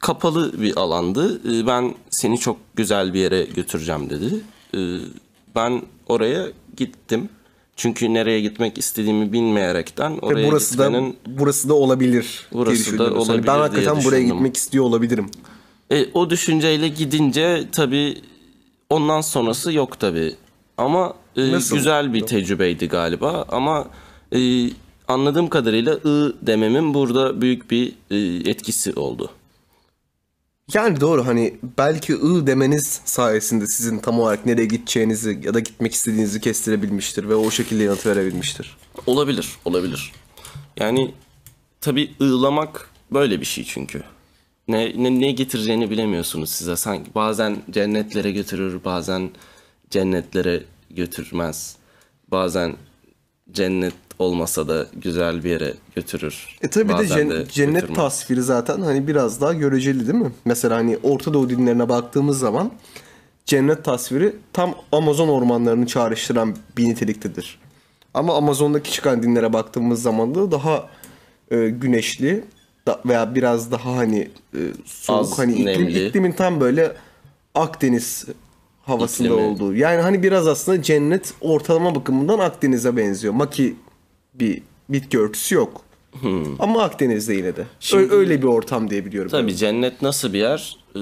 Kapalı 0.00 0.62
bir 0.62 0.76
alandı. 0.76 1.40
E, 1.60 1.66
Ben 1.66 1.94
seni 2.10 2.38
çok 2.38 2.56
güzel 2.76 3.14
bir 3.14 3.20
yere 3.20 3.44
götüreceğim 3.44 4.10
dedi. 4.10 4.34
E, 4.74 4.78
Ben 5.56 5.82
oraya 6.08 6.46
gittim. 6.76 7.28
Çünkü 7.76 8.14
nereye 8.14 8.40
gitmek 8.40 8.78
istediğimi 8.78 9.32
bilmeyerekten 9.32 10.18
oraya 10.22 10.36
Ve 10.46 10.50
burası 10.50 10.70
gitmenin 10.74 11.12
da 11.12 11.16
burası 11.26 11.68
da 11.68 11.74
olabilir. 11.74 12.46
Burası 12.52 12.98
da. 12.98 13.04
Hani 13.04 13.14
olabilir 13.14 13.46
ben 13.46 13.58
hakikaten 13.58 14.04
buraya 14.04 14.22
gitmek 14.22 14.56
istiyor 14.56 14.84
olabilirim. 14.84 15.26
E, 15.92 16.06
o 16.14 16.30
düşünceyle 16.30 16.88
gidince 16.88 17.64
tabii 17.72 18.20
ondan 18.90 19.20
sonrası 19.20 19.72
yok 19.72 20.00
tabii. 20.00 20.34
Ama 20.78 21.14
e, 21.36 21.52
Nasıl? 21.52 21.76
güzel 21.76 22.12
bir 22.14 22.26
tecrübeydi 22.26 22.88
galiba. 22.88 23.44
Ama 23.48 23.88
e, 24.32 24.38
anladığım 25.08 25.48
kadarıyla 25.48 25.92
ı 25.94 26.36
dememin 26.42 26.94
burada 26.94 27.40
büyük 27.40 27.70
bir 27.70 27.92
e, 28.10 28.16
etkisi 28.50 28.92
oldu. 28.92 29.30
Yani 30.74 31.00
doğru 31.00 31.26
hani 31.26 31.54
belki 31.78 32.14
ı 32.14 32.46
demeniz 32.46 33.00
sayesinde 33.04 33.66
sizin 33.66 33.98
tam 33.98 34.20
olarak 34.20 34.46
nereye 34.46 34.66
gideceğinizi 34.66 35.40
ya 35.44 35.54
da 35.54 35.60
gitmek 35.60 35.92
istediğinizi 35.94 36.40
kestirebilmiştir 36.40 37.28
ve 37.28 37.34
o 37.34 37.50
şekilde 37.50 37.82
yanıt 37.82 38.06
verebilmiştir. 38.06 38.76
Olabilir, 39.06 39.48
olabilir. 39.64 40.12
Yani 40.76 41.14
tabii 41.80 42.10
ığlamak 42.20 42.90
böyle 43.12 43.40
bir 43.40 43.46
şey 43.46 43.64
çünkü. 43.64 44.02
Ne, 44.68 45.02
ne, 45.02 45.20
ne 45.20 45.32
getireceğini 45.32 45.90
bilemiyorsunuz 45.90 46.50
size. 46.50 46.76
Sanki 46.76 47.14
bazen 47.14 47.62
cennetlere 47.70 48.30
götürür, 48.30 48.84
bazen 48.84 49.30
cennetlere 49.90 50.62
götürmez. 50.90 51.76
Bazen 52.30 52.76
cennet 53.52 53.94
olmasa 54.18 54.68
da 54.68 54.86
güzel 54.96 55.44
bir 55.44 55.50
yere 55.50 55.74
götürür. 55.96 56.58
E 56.62 56.68
tabi 56.68 56.88
de, 56.88 56.92
cen- 56.92 57.48
cennet 57.48 57.74
götürmez. 57.80 57.96
tasviri 57.96 58.42
zaten 58.42 58.80
hani 58.80 59.06
biraz 59.06 59.40
daha 59.40 59.52
göreceli 59.52 60.00
değil 60.06 60.18
mi? 60.18 60.32
Mesela 60.44 60.76
hani 60.76 60.98
Orta 61.02 61.34
Doğu 61.34 61.50
dinlerine 61.50 61.88
baktığımız 61.88 62.38
zaman 62.38 62.72
cennet 63.46 63.84
tasviri 63.84 64.36
tam 64.52 64.74
Amazon 64.92 65.28
ormanlarını 65.28 65.86
çağrıştıran 65.86 66.56
bir 66.76 66.84
niteliktedir. 66.84 67.58
Ama 68.14 68.36
Amazon'daki 68.36 68.92
çıkan 68.92 69.22
dinlere 69.22 69.52
baktığımız 69.52 70.02
zaman 70.02 70.34
da 70.34 70.50
daha 70.50 70.88
e, 71.50 71.68
güneşli 71.68 72.44
da- 72.88 73.00
veya 73.06 73.34
biraz 73.34 73.72
daha 73.72 73.96
hani 73.96 74.30
e, 74.54 74.58
soğuk 74.84 75.20
Az 75.20 75.38
hani 75.38 75.52
iklim, 75.52 75.66
nemli. 75.66 76.06
iklimin 76.06 76.32
tam 76.32 76.60
böyle 76.60 76.92
Akdeniz 77.54 78.24
havasında 78.86 79.28
İklimi. 79.28 79.42
olduğu. 79.42 79.74
Yani 79.74 80.00
hani 80.02 80.22
biraz 80.22 80.48
aslında 80.48 80.82
cennet 80.82 81.34
ortalama 81.40 81.94
bakımından 81.94 82.38
Akdeniz'e 82.38 82.96
benziyor. 82.96 83.34
Maki 83.34 83.76
bir 84.34 84.62
bitki 84.88 85.18
örtüsü 85.18 85.54
yok. 85.54 85.80
Ama 86.58 86.82
Akdeniz'de 86.82 87.34
yine 87.34 87.56
de. 87.56 87.64
Şimdi- 87.80 88.14
öyle 88.14 88.38
bir 88.42 88.46
ortam 88.46 88.90
diye 88.90 89.04
biliyorum. 89.04 89.30
Tabii 89.30 89.56
cennet 89.56 90.02
nasıl 90.02 90.32
bir 90.32 90.38
yer? 90.38 90.76
Ee, 90.96 91.00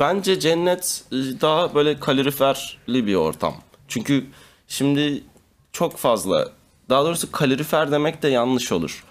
bence 0.00 0.40
cennet 0.40 1.04
e, 1.12 1.16
daha 1.16 1.74
böyle 1.74 2.00
kaloriferli 2.00 3.06
bir 3.06 3.14
ortam. 3.14 3.54
Çünkü 3.88 4.24
şimdi 4.68 5.22
çok 5.72 5.96
fazla, 5.96 6.48
daha 6.88 7.04
doğrusu 7.04 7.32
kalorifer 7.32 7.92
demek 7.92 8.22
de 8.22 8.28
yanlış 8.28 8.72
olur. 8.72 9.04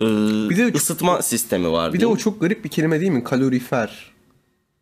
e, 0.00 0.04
Bir 0.50 0.56
de- 0.56 0.72
ısıtma 0.74 1.22
sistemi 1.22 1.72
var. 1.72 1.92
Bir 1.92 2.00
de 2.00 2.06
o 2.06 2.16
çok 2.16 2.40
garip 2.40 2.64
bir 2.64 2.68
kelime 2.68 3.00
değil 3.00 3.12
mi? 3.12 3.24
Kalorifer. 3.24 4.09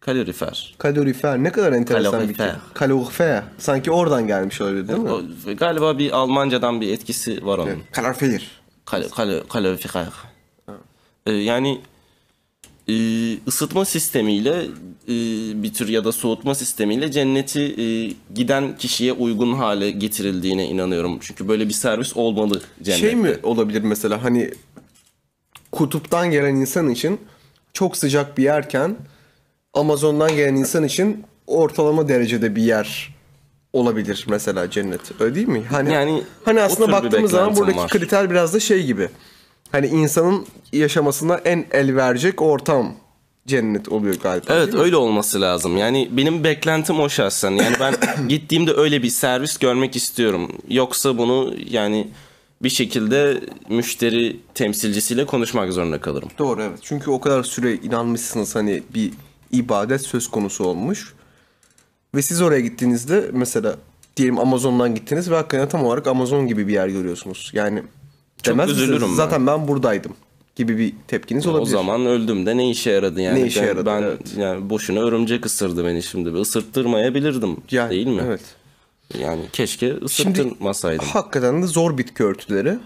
Kalorifer. 0.01 0.75
Kalorifer 0.79 1.43
ne 1.45 1.53
kadar 1.53 1.73
enteresan 1.73 2.13
bir 2.13 2.19
Kalorifer. 2.35 2.47
kelime. 2.47 2.61
Kalorifer. 2.75 3.43
Sanki 3.59 3.91
oradan 3.91 4.27
gelmiş 4.27 4.61
olabilir 4.61 4.89
değil 4.89 4.99
mi? 4.99 5.11
O, 5.11 5.23
galiba 5.57 5.99
bir 5.99 6.11
Almancadan 6.11 6.81
bir 6.81 6.93
etkisi 6.93 7.47
var 7.47 7.59
onun. 7.59 7.83
Kalorifer. 7.93 8.51
Kal- 8.85 9.09
kal- 9.09 9.41
kalorifer. 9.49 10.07
Ee, 11.27 11.33
yani 11.33 11.81
e, 12.89 12.95
ısıtma 13.49 13.85
sistemiyle 13.85 14.63
e, 15.09 15.13
bir 15.63 15.75
tür 15.75 15.89
ya 15.89 16.05
da 16.05 16.13
soğutma 16.13 16.55
sistemiyle 16.55 17.11
cenneti 17.11 17.61
e, 17.61 18.15
giden 18.35 18.77
kişiye 18.77 19.13
uygun 19.13 19.53
hale 19.53 19.91
getirildiğine 19.91 20.67
inanıyorum. 20.69 21.19
Çünkü 21.21 21.49
böyle 21.49 21.69
bir 21.69 21.73
servis 21.73 22.17
olmalı 22.17 22.63
cennette. 22.83 23.01
Şey 23.01 23.15
mi 23.15 23.37
olabilir 23.43 23.83
mesela 23.83 24.23
hani 24.25 24.51
kutuptan 25.73 26.31
gelen 26.31 26.55
insan 26.55 26.91
için 26.91 27.21
çok 27.73 27.97
sıcak 27.97 28.39
bir 28.39 28.43
yerken 28.43 28.97
Amazon'dan 29.75 30.37
gelen 30.37 30.55
insan 30.55 30.85
için 30.85 31.25
ortalama 31.47 32.09
derecede 32.09 32.57
bir 32.57 32.63
yer 32.63 33.15
olabilir 33.73 34.25
mesela 34.29 34.71
cennet. 34.71 35.01
Öyle 35.21 35.35
değil 35.35 35.49
mi? 35.49 35.63
Hani 35.71 35.93
Yani 35.93 36.23
hani 36.45 36.61
aslında 36.61 36.93
baktığımız 36.93 37.31
zaman 37.31 37.57
buradaki 37.57 37.79
var. 37.79 37.89
kriter 37.91 38.31
biraz 38.31 38.55
da 38.55 38.61
şey 38.61 38.87
gibi. 38.87 39.09
Hani 39.73 39.87
insanın 39.87 40.47
yaşamasına 40.73 41.37
en 41.37 41.67
el 41.71 41.97
verecek 41.97 42.43
ortam 42.43 42.95
cennet 43.47 43.89
oluyor 43.89 44.15
galiba. 44.15 44.45
Evet 44.55 44.75
öyle 44.75 44.97
olması 44.97 45.41
lazım. 45.41 45.77
Yani 45.77 46.09
benim 46.13 46.45
beklentim 46.45 47.01
o 47.01 47.09
şahsen. 47.09 47.51
Yani 47.51 47.77
ben 47.81 47.95
gittiğimde 48.29 48.73
öyle 48.73 49.03
bir 49.03 49.09
servis 49.11 49.57
görmek 49.59 49.97
istiyorum. 49.97 50.53
Yoksa 50.69 51.19
bunu 51.19 51.55
yani 51.71 52.09
bir 52.63 52.69
şekilde 52.69 53.41
müşteri 53.69 54.37
temsilcisiyle 54.55 55.27
konuşmak 55.27 55.73
zorunda 55.73 56.01
kalırım. 56.01 56.29
Doğru 56.39 56.63
evet. 56.63 56.79
Çünkü 56.83 57.11
o 57.11 57.21
kadar 57.21 57.43
süre 57.43 57.75
inanmışsınız 57.75 58.55
hani 58.55 58.83
bir 58.95 59.13
ibadet 59.53 60.01
söz 60.01 60.29
konusu 60.31 60.65
olmuş. 60.65 61.15
Ve 62.15 62.23
siz 62.23 62.43
oraya 62.43 62.61
gittiğinizde 62.61 63.31
mesela 63.33 63.77
diyelim 64.17 64.39
Amazon'dan 64.39 64.95
gittiniz 64.95 65.31
ve 65.31 65.35
hakikaten 65.35 65.69
tam 65.69 65.87
olarak 65.87 66.07
Amazon 66.07 66.47
gibi 66.47 66.69
bir 66.69 66.73
yer 66.73 66.89
görüyorsunuz. 66.89 67.51
Yani 67.55 67.83
Çok 68.43 68.55
demez 68.55 68.69
misiniz? 68.69 68.89
üzülürüm 68.89 69.09
ben. 69.09 69.15
Zaten 69.15 69.47
ben 69.47 69.69
buradaydım 69.69 70.13
gibi 70.57 70.79
bir 70.79 70.93
tepkiniz 71.09 71.47
olabilir. 71.47 71.67
O 71.75 71.79
zaman 71.79 72.07
öldüm 72.07 72.47
de 72.47 72.57
ne 72.57 72.71
işe 72.71 72.91
yaradı 72.91 73.21
yani? 73.21 73.43
Ne 73.43 73.47
işe 73.47 73.65
yaradı, 73.65 73.87
Ben 73.87 74.03
evet. 74.03 74.21
yani 74.37 74.71
boşuna 74.71 75.01
örümcek 75.01 75.47
ısırdı 75.47 75.85
beni 75.87 76.03
şimdi. 76.03 76.39
Isırttırmayabilirdim 76.39 77.57
Yani, 77.71 77.91
değil 77.91 78.07
mi? 78.07 78.23
Evet. 78.27 78.41
Yani 79.19 79.43
keşke 79.53 79.87
Şimdi 79.89 80.05
ısırttırmasaydım. 80.05 81.07
hakikaten 81.07 81.63
de 81.63 81.67
zor 81.67 81.99
bitki 81.99 82.25
örtüleri. 82.25 82.79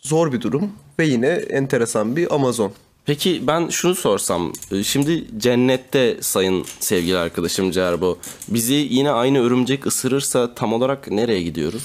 Zor 0.00 0.32
bir 0.32 0.40
durum 0.40 0.72
ve 0.98 1.06
yine 1.06 1.26
enteresan 1.28 2.16
bir 2.16 2.34
Amazon. 2.34 2.72
Peki 3.06 3.42
ben 3.46 3.68
şunu 3.68 3.94
sorsam. 3.94 4.52
e, 4.72 4.82
Şimdi 4.82 5.24
cennette 5.38 6.16
sayın 6.20 6.64
sevgili 6.80 7.16
arkadaşım 7.18 7.70
Cerbo. 7.70 8.18
Bizi 8.48 8.74
yine 8.74 9.10
aynı 9.10 9.38
örümcek 9.40 9.86
ısırırsa 9.86 10.54
tam 10.54 10.72
olarak 10.72 11.10
nereye 11.10 11.42
gidiyoruz? 11.42 11.84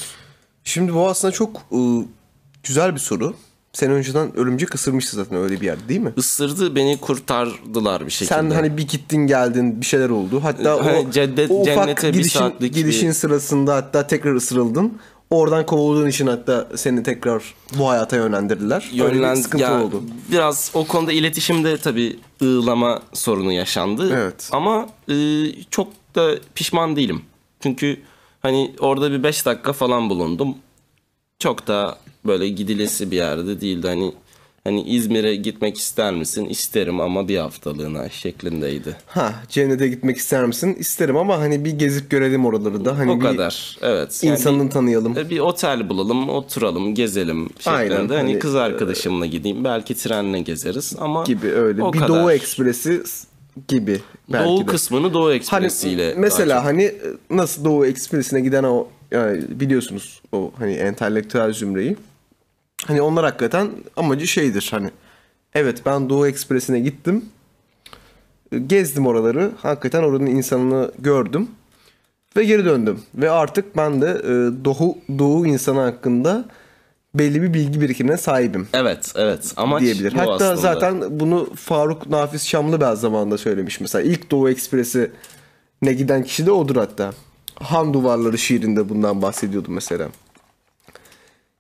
Şimdi 0.64 0.94
bu 0.94 1.08
aslında 1.08 1.32
çok 1.32 1.62
ıı, 1.74 2.06
güzel 2.64 2.94
bir 2.96 3.00
soru. 3.00 3.34
Sen 3.74 3.92
önceden 3.92 4.38
örümcek 4.38 4.76
ısırmıştı 4.76 5.16
zaten 5.16 5.38
öyle 5.38 5.62
bir 5.62 5.66
yerde 5.66 5.90
değil 5.90 6.00
mi? 6.00 6.14
Isırdı 6.18 6.76
beni 6.76 6.98
kurtardılar 6.98 8.06
bir 8.06 8.12
şekilde. 8.12 8.36
Sen 8.36 8.50
hani 8.50 8.78
bir 8.78 8.88
gittin 8.88 9.28
geldin 9.28 9.82
bir 9.82 9.86
şeyler 9.86 10.10
oldu. 10.10 10.40
Hatta 10.44 10.76
o, 10.78 11.12
cennet- 11.12 11.50
o 11.52 11.62
ufak 11.62 11.76
cennete 11.76 12.08
bir 12.08 12.14
gidişin, 12.14 12.40
saatlik 12.40 12.74
gidişin 12.74 13.08
bir- 13.10 13.14
sırasında 13.14 13.76
hatta 13.76 14.08
tekrar 14.08 14.36
ısırıldın. 14.36 14.94
Oradan 15.30 15.66
kovulduğun 15.66 16.08
için 16.08 16.28
hatta 16.28 16.68
seni 16.76 17.04
tekrar 17.04 17.44
bu 17.78 17.90
hayata 17.90 18.16
yönlendirdiler. 18.16 18.90
Yönlen- 18.94 19.36
bir 19.36 19.42
sıkıntı 19.42 19.64
ya, 19.64 19.84
oldu. 19.84 20.04
Biraz 20.32 20.72
o 20.74 20.88
konuda 20.88 21.12
iletişimde 21.12 21.78
tabii 21.78 22.20
ığlama 22.42 23.02
sorunu 23.14 23.52
yaşandı. 23.52 24.14
Evet. 24.16 24.50
Ama 24.52 24.90
e, 25.10 25.16
çok 25.70 25.88
da 26.16 26.36
pişman 26.56 26.96
değilim. 26.96 27.22
Çünkü 27.60 28.02
hani 28.42 28.76
orada 28.80 29.12
bir 29.12 29.24
5 29.24 29.46
dakika 29.46 29.74
falan 29.74 30.10
bulundum. 30.10 30.58
Çok 31.40 31.68
da 31.68 31.98
böyle 32.26 32.50
gidilesi 32.50 33.12
bir 33.12 33.16
yerde 33.16 33.62
değildi. 33.62 33.88
Hani 33.88 34.14
hani 34.64 34.82
İzmir'e 34.84 35.36
gitmek 35.36 35.78
ister 35.78 36.14
misin? 36.14 36.46
İsterim 36.46 37.00
ama 37.02 37.28
bir 37.28 37.38
haftalığına 37.38 38.10
şeklindeydi. 38.10 38.96
Ha 39.08 39.34
cennete 39.50 39.88
gitmek 39.88 40.18
ister 40.18 40.46
misin? 40.46 40.76
İsterim 40.80 41.18
ama 41.18 41.40
hani 41.40 41.66
bir 41.66 41.72
gezip 41.72 42.10
görelim 42.10 42.46
oraları 42.46 42.86
da. 42.86 42.98
Hani 42.98 43.12
O 43.12 43.20
kadar. 43.20 43.78
Evet. 43.82 44.20
Yani 44.24 44.38
insanını 44.38 44.66
bir- 44.66 44.70
tanıyalım. 44.70 45.18
E, 45.18 45.30
Bir 45.30 45.40
otel 45.40 45.90
bulalım, 45.90 46.30
oturalım, 46.30 46.96
gezelim 46.96 47.50
şeklinde. 47.60 47.76
Aynen, 47.78 47.96
hani, 47.96 48.14
hani, 48.16 48.40
kız 48.40 48.56
arkadaşımla 48.56 49.26
gideyim, 49.26 49.64
belki 49.64 49.96
trenle 49.96 50.40
gezeriz 50.40 50.96
ama 51.00 51.24
gibi 51.24 51.48
öyle. 51.48 51.84
o 51.84 51.94
bir 51.94 52.00
kadar. 52.00 52.22
Doğu 52.24 52.32
Ekspresi 52.32 53.04
gibi 53.68 54.00
belki 54.34 54.46
Doğu 54.50 54.62
de. 54.62 54.66
kısmını 54.66 55.14
Doğu 55.14 55.24
Hani 55.28 55.36
Ekspresi'yle 55.36 56.14
mesela 56.18 56.66
hani 56.66 56.92
nasıl 57.30 57.66
Doğu 57.66 57.86
Ekspresi'ne 57.86 58.40
giden 58.42 58.64
o 58.64 58.88
yani 59.12 59.42
biliyorsunuz 59.50 60.22
o 60.32 60.52
hani 60.60 60.74
entelektüel 60.74 61.54
zümreyi. 61.54 61.96
Hani 62.86 63.02
onlar 63.02 63.26
hakikaten 63.26 63.70
amacı 63.98 64.28
şeydir 64.28 64.68
hani 64.72 64.90
evet 65.54 65.82
ben 65.86 66.10
Doğu 66.10 66.28
Ekspresi'ne 66.28 66.80
gittim. 66.80 67.26
Gezdim 68.68 69.08
oraları. 69.08 69.52
Hakikaten 69.62 70.04
oranın 70.04 70.26
insanını 70.26 70.92
gördüm. 71.00 71.48
Ve 72.36 72.44
geri 72.44 72.66
döndüm. 72.66 73.02
Ve 73.16 73.32
artık 73.32 73.78
ben 73.78 74.02
de 74.02 74.10
e, 74.24 74.66
Doğu, 74.66 74.98
Doğu 75.20 75.48
insanı 75.48 75.80
hakkında 75.80 76.46
belli 77.16 77.42
bir 77.42 77.54
bilgi 77.54 77.82
birikimine 77.82 78.18
sahibim 78.18 78.68
Evet, 78.74 79.14
evet. 79.16 79.54
Amaç 79.58 79.82
diyebilir. 79.82 80.14
Hatta 80.14 80.34
aslında. 80.34 80.56
zaten 80.56 81.20
bunu 81.20 81.50
Faruk 81.56 82.10
Nafiz 82.10 82.48
Şamlıbel 82.48 82.96
zamanında 82.96 83.38
söylemiş. 83.38 83.80
Mesela 83.80 84.02
ilk 84.02 84.32
Doğu 84.32 84.50
Ekspresi 84.50 85.12
ne 85.82 85.94
giden 85.94 86.24
kişi 86.24 86.46
de 86.46 86.52
odur 86.52 86.76
hatta. 86.76 87.14
Han 87.56 87.94
Duvarları 87.94 88.38
şiirinde 88.38 88.90
bundan 88.90 89.22
bahsediyordu 89.22 89.72
mesela. 89.72 90.08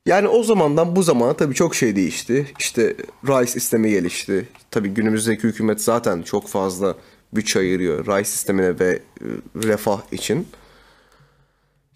Yani 0.09 0.27
o 0.27 0.43
zamandan 0.43 0.95
bu 0.95 1.03
zamana 1.03 1.33
tabii 1.33 1.55
çok 1.55 1.75
şey 1.75 1.95
değişti. 1.95 2.51
İşte 2.59 2.95
ray 3.27 3.47
sistemi 3.47 3.89
gelişti. 3.89 4.47
Tabii 4.71 4.89
günümüzdeki 4.89 5.43
hükümet 5.43 5.81
zaten 5.81 6.21
çok 6.21 6.47
fazla 6.47 6.95
bütçe 7.33 7.59
ayırıyor 7.59 8.07
ray 8.07 8.25
sistemine 8.25 8.79
ve 8.79 8.89
e, 9.21 9.25
refah 9.55 10.01
için. 10.11 10.47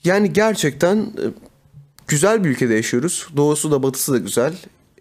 Yani 0.04 0.34
gerçekten 0.34 0.98
e, 0.98 1.26
güzel 2.08 2.44
bir 2.44 2.50
ülkede 2.50 2.74
yaşıyoruz. 2.74 3.28
Doğusu 3.38 3.72
da 3.72 3.84
batısı 3.84 4.14
da 4.14 4.18
güzel. 4.18 4.54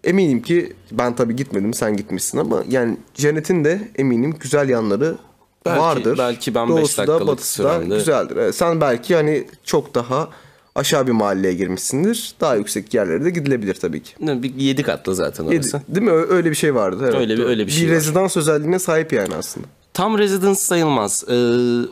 Eminim 0.03 0.41
ki 0.41 0.73
ben 0.91 1.15
tabii 1.15 1.35
gitmedim 1.35 1.73
sen 1.73 1.97
gitmişsin 1.97 2.37
ama 2.37 2.63
yani 2.69 2.97
cennetin 3.13 3.63
de 3.63 3.91
eminim 3.95 4.35
güzel 4.39 4.69
yanları 4.69 5.17
Belki- 5.65 5.79
vardır. 5.81 6.17
belki 6.17 6.55
ben 6.55 6.67
Doğusu 6.69 6.97
da 6.97 7.01
dakikalık 7.07 7.27
batısı 7.27 7.63
da 7.63 7.69
süremde- 7.79 7.95
güzeldir. 7.97 8.35
Evet, 8.35 8.55
sen 8.55 8.81
belki 8.81 9.15
hani 9.15 9.47
çok 9.63 9.95
daha 9.95 10.29
aşağı 10.75 11.07
bir 11.07 11.11
mahalleye 11.11 11.53
girmişsindir. 11.53 12.33
Daha 12.41 12.55
yüksek 12.55 12.93
yerlere 12.93 13.25
de 13.25 13.29
gidilebilir 13.29 13.73
tabii 13.73 14.03
ki. 14.03 14.13
Bir 14.19 14.55
yedi 14.55 14.83
katlı 14.83 15.15
zaten 15.15 15.43
Yedi- 15.43 15.55
orası. 15.55 15.81
Değil 15.89 16.05
mi? 16.05 16.11
Öyle 16.11 16.49
bir 16.49 16.55
şey 16.55 16.75
vardı. 16.75 17.03
Evet. 17.05 17.15
Öyle 17.15 17.37
bir- 17.37 17.43
öyle 17.43 17.67
bir 17.67 17.71
şey 17.71 17.87
var. 17.87 17.95
rezidans 17.95 18.37
özelliğine 18.37 18.79
sahip 18.79 19.13
yani 19.13 19.35
aslında. 19.35 19.67
Tam 19.93 20.17
residence 20.17 20.59
sayılmaz. 20.59 21.23
Ee, 21.27 21.33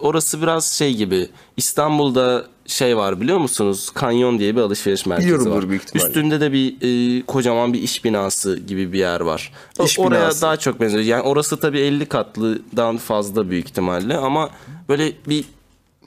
orası 0.01 0.41
biraz 0.41 0.65
şey 0.71 0.93
gibi. 0.95 1.29
İstanbul'da 1.57 2.45
şey 2.65 2.97
var 2.97 3.21
biliyor 3.21 3.37
musunuz? 3.37 3.89
Kanyon 3.93 4.39
diye 4.39 4.55
bir 4.55 4.61
alışveriş 4.61 5.05
merkezi 5.05 5.27
Biliyorumdur 5.27 5.63
var. 5.63 5.69
büyük 5.69 5.83
ihtimalle. 5.83 6.07
Üstünde 6.07 6.41
de 6.41 6.51
bir 6.53 6.75
e, 6.81 7.21
kocaman 7.25 7.73
bir 7.73 7.81
iş 7.81 8.05
binası 8.05 8.57
gibi 8.59 8.93
bir 8.93 8.99
yer 8.99 9.19
var. 9.21 9.51
O- 9.79 9.85
İş 9.85 9.99
Oraya 9.99 10.09
binası. 10.21 10.41
daha 10.41 10.57
çok 10.57 10.79
benziyor. 10.81 11.03
Yani 11.03 11.21
orası 11.21 11.57
tabii 11.59 11.79
50 11.79 12.05
katlıdan 12.05 12.97
fazla 12.97 13.49
büyük 13.49 13.65
ihtimalle 13.69 14.17
ama 14.17 14.49
böyle 14.89 15.13
bir 15.27 15.45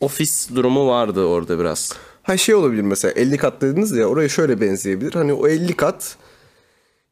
ofis 0.01 0.51
durumu 0.55 0.89
vardı 0.89 1.25
orada 1.25 1.59
biraz. 1.59 1.93
Ha 2.25 2.37
şey 2.37 2.55
olabilir 2.55 2.83
mesela 2.83 3.13
50 3.13 3.37
kat 3.37 3.61
dediniz 3.61 3.93
ya 3.93 4.07
oraya 4.07 4.29
şöyle 4.29 4.61
benzeyebilir. 4.61 5.13
Hani 5.13 5.33
o 5.33 5.49
50 5.49 5.77
kat 5.77 6.17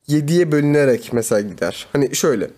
7'ye 0.09 0.53
bölünerek 0.53 1.13
mesela 1.13 1.41
gider. 1.41 1.87
Hani 1.93 2.15
şöyle. 2.17 2.51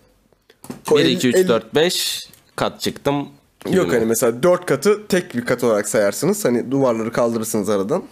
O 0.91 0.97
1, 0.99 1.01
50 1.05 1.13
2, 1.13 1.29
3, 1.29 1.35
50 1.35 1.49
4, 1.49 1.75
5 1.75 2.29
kat 2.57 2.81
çıktım. 2.81 3.29
Yok 3.71 3.93
hani 3.93 4.05
mesela 4.05 4.43
4 4.43 4.67
katı 4.67 5.07
tek 5.07 5.35
bir 5.35 5.45
kat 5.45 5.65
olarak 5.65 5.89
sayarsınız. 5.89 6.45
Hani 6.45 6.71
duvarları 6.71 7.13
kaldırırsınız 7.13 7.69
aradan. 7.69 8.05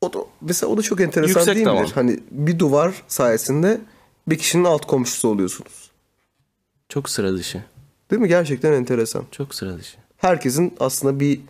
O 0.00 0.12
da 0.12 0.18
mesela 0.40 0.72
o 0.72 0.76
da 0.76 0.82
çok 0.82 1.00
enteresan 1.00 1.40
Yüksek 1.40 1.54
değil 1.54 1.66
tavan. 1.66 1.82
midir? 1.82 1.92
Hani 1.94 2.20
bir 2.30 2.58
duvar 2.58 3.02
sayesinde 3.08 3.80
bir 4.28 4.38
kişinin 4.38 4.64
alt 4.64 4.86
komşusu 4.86 5.28
oluyorsunuz. 5.28 5.90
Çok 6.88 7.10
sıra 7.10 7.32
dışı. 7.34 7.64
Değil 8.10 8.22
mi? 8.22 8.28
Gerçekten 8.28 8.72
enteresan. 8.72 9.24
Çok 9.30 9.54
sıra 9.54 9.78
dışı. 9.78 9.96
herkesin 10.16 10.74
aslında 10.80 11.20
bir 11.20 11.40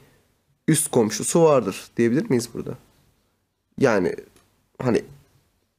üst 0.69 0.91
komşusu 0.91 1.43
vardır 1.43 1.85
diyebilir 1.97 2.31
miyiz 2.31 2.49
burada? 2.55 2.71
Yani 3.79 4.15
hani 4.83 5.03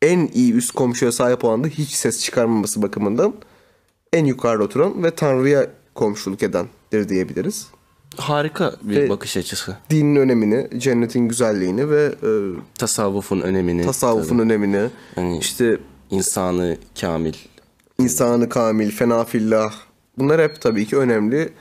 en 0.02 0.28
iyi 0.34 0.54
üst 0.54 0.72
komşuya 0.72 1.12
sahip 1.12 1.44
olan 1.44 1.64
da 1.64 1.68
hiç 1.68 1.90
ses 1.90 2.24
çıkarmaması 2.24 2.82
bakımından 2.82 3.34
en 4.14 4.26
yukarıda 4.26 4.64
oturan 4.64 5.04
ve 5.04 5.12
Tanrı'ya 5.12 5.68
komşuluk 5.96 6.44
edendir 6.44 7.10
diyebiliriz. 7.10 7.68
Harika 8.18 8.76
bir 8.82 8.96
Ve- 8.96 9.10
bakış 9.10 9.38
açısı. 9.38 9.78
Dinin 9.90 10.16
önemini, 10.16 10.68
cennetin 10.80 11.28
güzelliğini 11.28 11.90
ve 11.90 12.04
e, 12.24 12.30
Tasavvufun 12.80 13.42
önemini. 13.42 13.86
tasavvufun 13.86 14.40
önemini, 14.40 14.90
Yani- 15.16 15.38
işte 15.40 15.78
insanı 16.10 16.78
kamil. 17.02 17.34
İnsanı 18.00 18.50
kamil, 18.50 18.92
fena 18.92 19.24
fillah. 19.24 19.74
Bunlar 20.18 20.42
hep 20.42 20.62
tabii 20.62 20.86
ki 20.86 20.98
önemli 20.98 21.54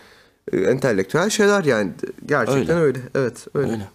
entelektüel 0.53 1.31
şeyler 1.31 1.65
yani. 1.65 1.91
Gerçekten 2.27 2.79
öyle. 2.79 2.99
Evet 3.15 3.47
öyle. 3.55 3.73
Öyle. 3.73 3.89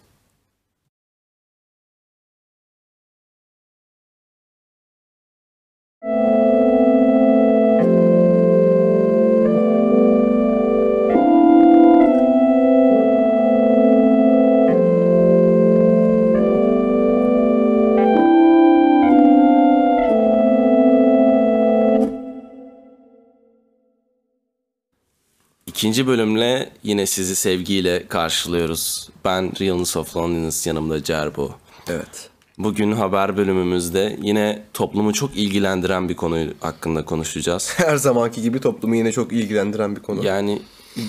İkinci 25.82 26.06
bölümle 26.06 26.70
yine 26.82 27.06
sizi 27.06 27.36
sevgiyle 27.36 28.08
karşılıyoruz. 28.08 29.08
Ben 29.24 29.52
Realness 29.60 29.96
of 29.96 30.16
Loneliness 30.16 30.66
yanımda 30.66 31.04
Cerbo. 31.04 31.50
Evet. 31.88 32.30
Bugün 32.58 32.92
haber 32.92 33.36
bölümümüzde 33.36 34.18
yine 34.22 34.62
toplumu 34.74 35.12
çok 35.12 35.36
ilgilendiren 35.36 36.08
bir 36.08 36.14
konu 36.16 36.38
hakkında 36.60 37.04
konuşacağız. 37.04 37.72
Her 37.76 37.96
zamanki 37.96 38.42
gibi 38.42 38.60
toplumu 38.60 38.96
yine 38.96 39.12
çok 39.12 39.32
ilgilendiren 39.32 39.96
bir 39.96 40.00
konu. 40.00 40.24
Yani 40.26 40.62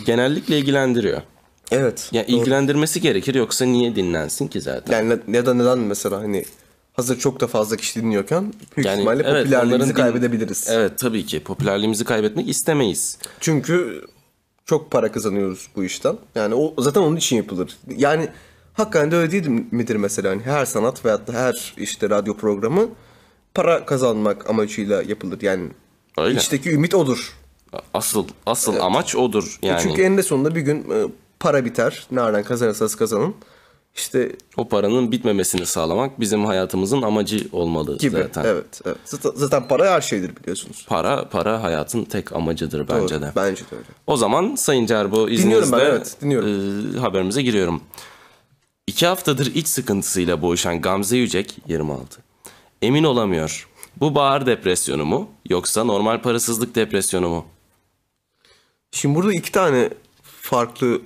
genellikle 0.05 0.57
ilgilendiriyor. 0.59 1.21
evet. 1.71 2.09
Ya 2.11 2.27
doğru. 2.27 2.35
ilgilendirmesi 2.35 3.01
gerekir 3.01 3.35
yoksa 3.35 3.65
niye 3.65 3.95
dinlensin 3.95 4.47
ki 4.47 4.61
zaten? 4.61 4.93
Yani 4.93 5.19
ne- 5.27 5.37
ya 5.37 5.45
da 5.45 5.53
neden 5.53 5.79
mesela 5.79 6.19
hani 6.21 6.45
hazır 6.93 7.19
çok 7.19 7.39
da 7.39 7.47
fazla 7.47 7.77
kişi 7.77 8.01
dinliyorken 8.01 8.53
büyük 8.77 8.87
Yani 8.87 8.95
ihtimalle 8.95 9.23
evet, 9.25 9.43
popülerliğimizi 9.43 9.89
din- 9.89 9.95
kaybedebiliriz. 9.95 10.67
Evet 10.69 10.97
tabii 10.99 11.25
ki 11.25 11.39
popülerliğimizi 11.39 12.05
kaybetmek 12.05 12.49
istemeyiz. 12.49 13.17
Çünkü 13.39 14.01
çok 14.65 14.91
para 14.91 15.11
kazanıyoruz 15.11 15.69
bu 15.75 15.83
işten. 15.83 16.17
Yani 16.35 16.55
o 16.55 16.73
zaten 16.81 17.01
onun 17.01 17.15
için 17.15 17.35
yapılır. 17.35 17.77
Yani 17.97 18.29
hakikaten 18.73 19.11
de 19.11 19.15
öyle 19.15 19.31
değil 19.31 19.47
midir 19.71 19.95
mesela? 19.95 20.31
Hani 20.31 20.41
her 20.41 20.65
sanat 20.65 21.05
veyahut 21.05 21.27
da 21.27 21.33
her 21.33 21.73
işte 21.77 22.09
radyo 22.09 22.37
programı 22.37 22.89
para 23.53 23.85
kazanmak 23.85 24.49
amacıyla 24.49 25.03
yapılır. 25.03 25.41
Yani 25.41 25.69
Öyle. 26.17 26.39
içteki 26.39 26.71
ümit 26.71 26.95
odur. 26.95 27.37
Asıl 27.93 28.27
asıl 28.45 28.79
amaç 28.79 29.15
odur 29.15 29.59
yani. 29.61 29.81
Çünkü 29.81 30.01
eninde 30.01 30.23
sonunda 30.23 30.55
bir 30.55 30.61
gün 30.61 30.91
e, 30.91 31.07
para 31.39 31.65
biter. 31.65 32.07
Nereden 32.11 32.43
kazanırsanız 32.43 32.95
kazanın. 32.95 33.35
İşte 33.95 34.31
O 34.57 34.67
paranın 34.69 35.11
bitmemesini 35.11 35.65
sağlamak 35.65 36.19
bizim 36.19 36.45
hayatımızın 36.45 37.01
amacı 37.01 37.47
olmalı 37.51 37.97
gibi. 37.97 38.11
zaten. 38.17 38.45
Evet, 38.45 38.81
evet. 38.85 38.97
Zaten, 39.35 39.67
para 39.67 39.91
her 39.91 40.01
şeydir 40.01 40.35
biliyorsunuz. 40.35 40.85
Para 40.89 41.29
para 41.29 41.63
hayatın 41.63 42.03
tek 42.03 42.31
amacıdır 42.31 42.87
bence 42.87 43.15
Doğru, 43.15 43.21
de. 43.21 43.31
Bence 43.35 43.61
de 43.61 43.75
öyle. 43.75 43.85
O 44.07 44.17
zaman 44.17 44.55
Sayın 44.55 44.85
Cerbo 44.85 45.29
izninizle 45.29 45.43
Dinliyorum 45.45 45.71
ben, 45.71 45.79
evet, 45.79 46.15
dinliyorum. 46.21 46.95
e, 46.95 46.99
haberimize 46.99 47.41
giriyorum. 47.41 47.81
İki 48.87 49.07
haftadır 49.07 49.45
iç 49.55 49.67
sıkıntısıyla 49.67 50.41
boğuşan 50.41 50.81
Gamze 50.81 51.17
Yücek 51.17 51.57
26. 51.67 52.21
Emin 52.81 53.03
olamıyor. 53.03 53.67
Bu 53.97 54.15
bağır 54.15 54.45
depresyonu 54.45 55.05
mu 55.05 55.29
yoksa 55.49 55.83
normal 55.83 56.21
parasızlık 56.21 56.75
depresyonu 56.75 57.29
mu? 57.29 57.45
Şimdi 58.91 59.15
burada 59.15 59.33
iki 59.33 59.51
tane 59.51 59.89
farklı 60.23 61.01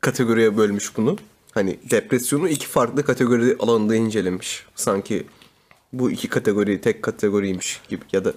kategoriye 0.00 0.56
bölmüş 0.56 0.96
bunu. 0.96 1.16
Hani 1.54 1.78
depresyonu 1.90 2.48
iki 2.48 2.66
farklı 2.66 3.04
kategori 3.04 3.56
alanında 3.58 3.94
incelemiş. 3.94 4.66
Sanki 4.74 5.26
bu 5.92 6.10
iki 6.10 6.28
kategori 6.28 6.80
tek 6.80 7.02
kategoriymiş 7.02 7.80
gibi 7.88 8.04
ya 8.12 8.24
da 8.24 8.32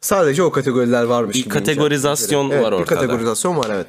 sadece 0.00 0.42
o 0.42 0.50
kategoriler 0.50 1.04
varmış 1.04 1.36
Bir 1.36 1.40
gibi. 1.40 1.54
kategorizasyon 1.54 2.50
var 2.50 2.54
evet, 2.54 2.64
ortada. 2.64 2.80
Bir 2.80 2.86
kategorizasyon 2.86 3.56
var 3.56 3.70
evet. 3.74 3.86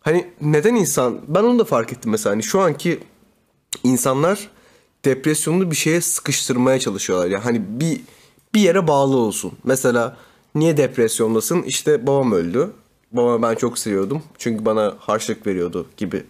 Hani 0.00 0.26
neden 0.40 0.74
insan 0.74 1.20
ben 1.28 1.42
onu 1.42 1.58
da 1.58 1.64
fark 1.64 1.92
ettim 1.92 2.10
mesela 2.10 2.32
hani 2.32 2.42
şu 2.42 2.60
anki 2.60 3.00
insanlar 3.84 4.48
depresyonunu 5.04 5.70
bir 5.70 5.76
şeye 5.76 6.00
sıkıştırmaya 6.00 6.78
çalışıyorlar. 6.78 7.26
Yani 7.26 7.42
hani 7.42 7.62
bir 7.68 8.00
bir 8.54 8.60
yere 8.60 8.88
bağlı 8.88 9.16
olsun. 9.16 9.52
Mesela 9.64 10.16
niye 10.54 10.76
depresyondasın? 10.76 11.62
İşte 11.62 12.06
babam 12.06 12.32
öldü. 12.32 12.70
Babamı 13.12 13.42
ben 13.42 13.54
çok 13.54 13.78
seviyordum. 13.78 14.22
Çünkü 14.38 14.64
bana 14.64 14.94
harçlık 14.98 15.46
veriyordu 15.46 15.86
gibi. 15.96 16.24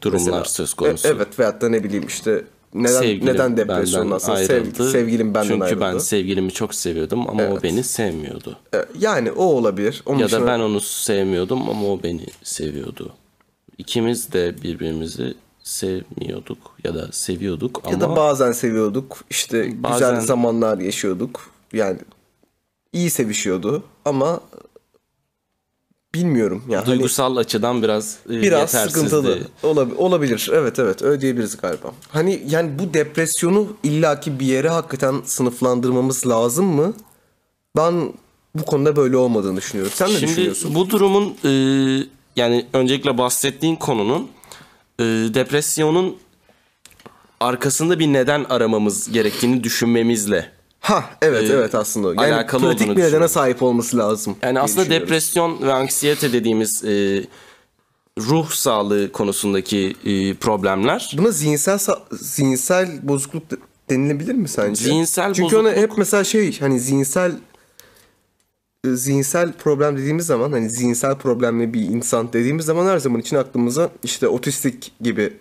Durumlar 0.00 0.24
Mesela. 0.26 0.44
söz 0.44 0.74
konusu. 0.74 1.08
E- 1.08 1.10
evet 1.10 1.38
veyahut 1.38 1.60
da 1.62 1.68
ne 1.68 1.84
bileyim 1.84 2.06
işte 2.06 2.44
neden 2.74 3.00
Sevgilim 3.00 3.26
neden 3.34 3.56
depresyondasın? 3.56 4.34
Sev, 4.36 4.72
sevgilim 4.74 5.34
benden 5.34 5.48
Çünkü 5.48 5.64
ayrıldı. 5.64 5.80
ben 5.80 5.98
sevgilimi 5.98 6.52
çok 6.52 6.74
seviyordum 6.74 7.28
ama 7.30 7.42
o 7.42 7.62
beni 7.62 7.84
sevmiyordu. 7.84 8.56
E, 8.74 8.78
Yani 8.98 9.30
o 9.32 9.44
olabilir. 9.44 10.02
Onun 10.06 10.18
Ya 10.18 10.26
dışında- 10.26 10.42
da 10.42 10.46
ben 10.46 10.58
onu 10.60 10.80
sevmiyordum 10.80 11.70
ama 11.70 11.86
o 11.92 12.02
beni 12.02 12.26
seviyordu. 12.42 13.12
İkimiz 13.78 14.32
de 14.32 14.62
birbirimizi 14.62 15.34
sevmiyorduk 15.62 16.58
ya 16.84 16.94
da 16.94 17.08
seviyorduk 17.12 17.80
ama 17.84 17.92
Ya 17.94 18.00
da 18.00 18.16
bazen 18.16 18.52
seviyorduk. 18.52 19.24
İşte 19.30 19.82
Bazen- 19.82 20.10
güzel 20.14 20.26
zamanlar 20.26 20.78
yaşıyorduk. 20.78 21.50
Yani 21.72 21.98
iyi 22.92 23.10
sevişiyordu 23.10 23.82
ama 24.04 24.40
bilmiyorum. 26.14 26.62
Yani 26.68 26.84
hani 26.84 26.94
duygusal 26.94 27.36
açıdan 27.36 27.82
biraz, 27.82 28.16
e, 28.30 28.42
biraz 28.42 28.70
sıkıntılı 28.70 29.38
Olab- 29.62 29.96
olabilir. 29.96 30.50
Evet 30.52 30.78
evet 30.78 31.02
öyle 31.02 31.20
diyebiliriz 31.20 31.56
galiba. 31.56 31.92
Hani 32.08 32.42
yani 32.48 32.78
bu 32.78 32.94
depresyonu 32.94 33.76
illaki 33.82 34.40
bir 34.40 34.46
yere 34.46 34.68
hakikaten 34.68 35.14
sınıflandırmamız 35.24 36.26
lazım 36.26 36.66
mı? 36.66 36.94
Ben 37.76 38.12
bu 38.54 38.64
konuda 38.64 38.96
böyle 38.96 39.16
olmadığını 39.16 39.56
düşünüyorum. 39.56 39.92
Sen 39.96 40.08
ne 40.08 40.12
Şimdi 40.12 40.26
düşünüyorsun? 40.32 40.74
bu 40.74 40.90
durumun 40.90 41.34
e, 41.44 41.50
yani 42.36 42.66
öncelikle 42.72 43.18
bahsettiğin 43.18 43.76
konunun 43.76 44.28
e, 44.98 45.04
depresyonun 45.04 46.16
arkasında 47.40 47.98
bir 47.98 48.06
neden 48.12 48.44
aramamız 48.44 49.12
gerektiğini 49.12 49.64
düşünmemizle 49.64 50.52
Ha 50.82 51.10
evet 51.22 51.50
evet 51.50 51.74
aslında. 51.74 52.08
Yani 52.24 52.34
alakalı 52.34 52.62
pratik 52.62 52.96
bir 52.96 53.02
nedene 53.02 53.28
sahip 53.28 53.62
olması 53.62 53.98
lazım. 53.98 54.36
Yani 54.42 54.60
aslında 54.60 54.90
depresyon 54.90 55.62
ve 55.62 55.72
anksiyete 55.72 56.32
dediğimiz 56.32 56.84
e, 56.84 57.24
ruh 58.18 58.50
sağlığı 58.50 59.12
konusundaki 59.12 59.96
e, 60.04 60.34
problemler 60.34 61.14
Buna 61.18 61.30
zihinsel 61.30 61.78
zihinsel 62.12 63.08
bozukluk 63.08 63.50
de- 63.50 63.56
denilebilir 63.90 64.34
mi 64.34 64.48
sence? 64.48 64.84
Zihinsel 64.84 65.34
Çünkü 65.34 65.56
ona 65.56 65.68
bozukluk- 65.68 65.76
hep 65.80 65.98
mesela 65.98 66.24
şey 66.24 66.58
hani 66.60 66.80
zihinsel 66.80 67.32
e, 68.86 68.88
zihinsel 68.90 69.52
problem 69.52 69.96
dediğimiz 69.96 70.26
zaman 70.26 70.52
hani 70.52 70.70
zihinsel 70.70 71.18
problemli 71.18 71.74
bir 71.74 71.80
insan 71.80 72.32
dediğimiz 72.32 72.66
zaman 72.66 72.86
her 72.86 72.98
zaman 72.98 73.20
için 73.20 73.36
aklımıza 73.36 73.90
işte 74.02 74.28
otistik 74.28 74.92
gibi 75.00 75.32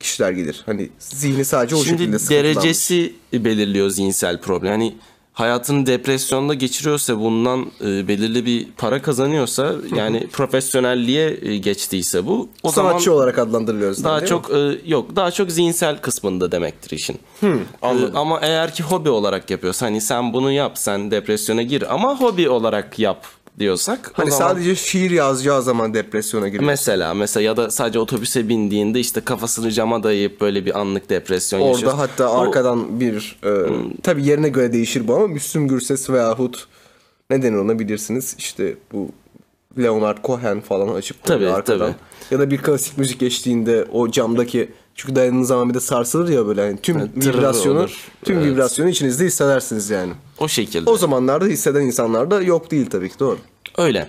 kişiler 0.00 0.30
gelir. 0.32 0.62
Hani 0.66 0.88
zihni 0.98 1.44
sadece 1.44 1.76
o 1.76 1.78
Şimdi 1.84 1.98
şekilde 1.98 2.18
sıkıntılanmış. 2.18 2.56
derecesi 2.56 3.14
belirliyor 3.32 3.90
zihinsel 3.90 4.40
problem. 4.40 4.70
Yani 4.72 4.94
hayatını 5.32 5.86
depresyonda 5.86 6.54
geçiriyorsa 6.54 7.18
bundan 7.20 7.66
e, 7.80 8.08
belirli 8.08 8.46
bir 8.46 8.66
para 8.76 9.02
kazanıyorsa 9.02 9.74
yani 9.96 10.26
profesyonelliğe 10.32 11.38
e, 11.42 11.56
geçtiyse 11.56 12.26
bu 12.26 12.48
o 12.62 12.70
sanatçı 12.70 13.04
zaman 13.04 13.18
olarak 13.18 13.38
adlandırılıyoruz. 13.38 14.04
daha 14.04 14.20
değil 14.20 14.22
mi? 14.22 14.28
çok 14.28 14.50
e, 14.50 14.78
yok 14.86 15.16
daha 15.16 15.30
çok 15.30 15.50
zihinsel 15.50 15.98
kısmında 16.00 16.52
demektir 16.52 16.90
işin. 16.96 17.18
E, 17.42 17.88
ama 18.14 18.40
eğer 18.42 18.74
ki 18.74 18.82
hobi 18.82 19.10
olarak 19.10 19.50
yapıyorsa 19.50 19.86
hani 19.86 20.00
sen 20.00 20.32
bunu 20.32 20.52
yap 20.52 20.78
sen 20.78 21.10
depresyona 21.10 21.62
gir 21.62 21.94
ama 21.94 22.20
hobi 22.20 22.48
olarak 22.48 22.98
yap 22.98 23.26
diyorsak 23.58 24.10
hani 24.14 24.30
zaman- 24.30 24.48
sadece 24.52 24.74
şiir 24.76 25.10
yazacağı 25.10 25.62
zaman 25.62 25.94
depresyona 25.94 26.48
giriyor. 26.48 26.64
Mesela 26.64 27.14
mesela 27.14 27.44
ya 27.44 27.56
da 27.56 27.70
sadece 27.70 27.98
otobüse 27.98 28.48
bindiğinde 28.48 29.00
işte 29.00 29.20
kafasını 29.20 29.70
cama 29.72 30.02
dayayıp 30.02 30.40
böyle 30.40 30.66
bir 30.66 30.78
anlık 30.80 31.10
depresyon 31.10 31.60
Orada 31.60 31.70
yaşıyor. 31.72 31.92
hatta 31.94 32.32
O- 32.32 32.38
arkadan 32.40 33.00
bir 33.00 33.38
e, 33.44 33.50
tabii 34.02 34.24
yerine 34.26 34.48
göre 34.48 34.72
değişir 34.72 35.08
bu 35.08 35.14
ama 35.16 35.26
Müslüm 35.26 35.68
Gürses 35.68 36.10
veyahut 36.10 36.66
ne 37.30 37.42
denir 37.42 37.56
ona 37.56 37.78
bilirsiniz 37.78 38.34
işte 38.38 38.74
bu 38.92 39.08
Leonard 39.78 40.18
Cohen 40.24 40.60
falan 40.60 40.94
açıp 40.94 41.24
Tabii, 41.24 41.48
arkadan. 41.48 41.86
tabii. 41.92 41.96
Ya 42.30 42.38
da 42.38 42.50
bir 42.50 42.58
klasik 42.58 42.98
müzik 42.98 43.20
geçtiğinde 43.20 43.84
o 43.92 44.10
camdaki 44.10 44.68
çünkü 44.98 45.16
dayandığı 45.16 45.44
zaman 45.44 45.68
bir 45.68 45.74
de 45.74 45.80
sarsılır 45.80 46.28
ya 46.28 46.46
böyle 46.46 46.62
yani 46.62 46.78
tüm 46.82 47.20
tırır 47.20 47.38
vibrasyonu 47.38 47.78
olur. 47.78 48.10
tüm 48.24 48.38
Evet. 48.38 48.52
vibrasyonu 48.52 48.90
içinizde 48.90 49.24
hissedersiniz 49.24 49.90
yani. 49.90 50.12
o 50.38 50.48
şekilde. 50.48 50.90
O 50.90 50.96
zamanlarda 50.96 51.44
hisseden 51.44 51.80
insanlar 51.80 52.30
da 52.30 52.42
yok 52.42 52.70
değil 52.70 52.86
tabii 52.90 53.08
ki 53.08 53.18
doğru. 53.18 53.38
Öyle. 53.78 54.08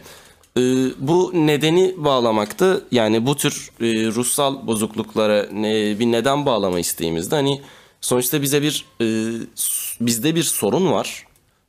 Ee, 0.58 0.62
bu 1.00 1.32
nedeni 1.34 1.96
bağlamakta 1.98 2.82
yani 2.92 3.26
bu 3.26 3.36
tür 3.36 3.72
e, 3.82 3.86
ruhsal 4.08 4.68
bozukluklara 4.68 5.48
ne, 5.54 6.00
bir 6.00 6.06
neden 6.06 6.46
bağlama 6.46 6.80
isteğimizde 6.80 7.36
hani 7.36 7.62
sonuçta 8.02 8.42
bize 8.42 8.62
bir 8.62 8.86
e, 9.02 9.06
bizde 10.02 10.36
bir 10.36 10.44
sorun 10.44 10.92
var 10.92 11.26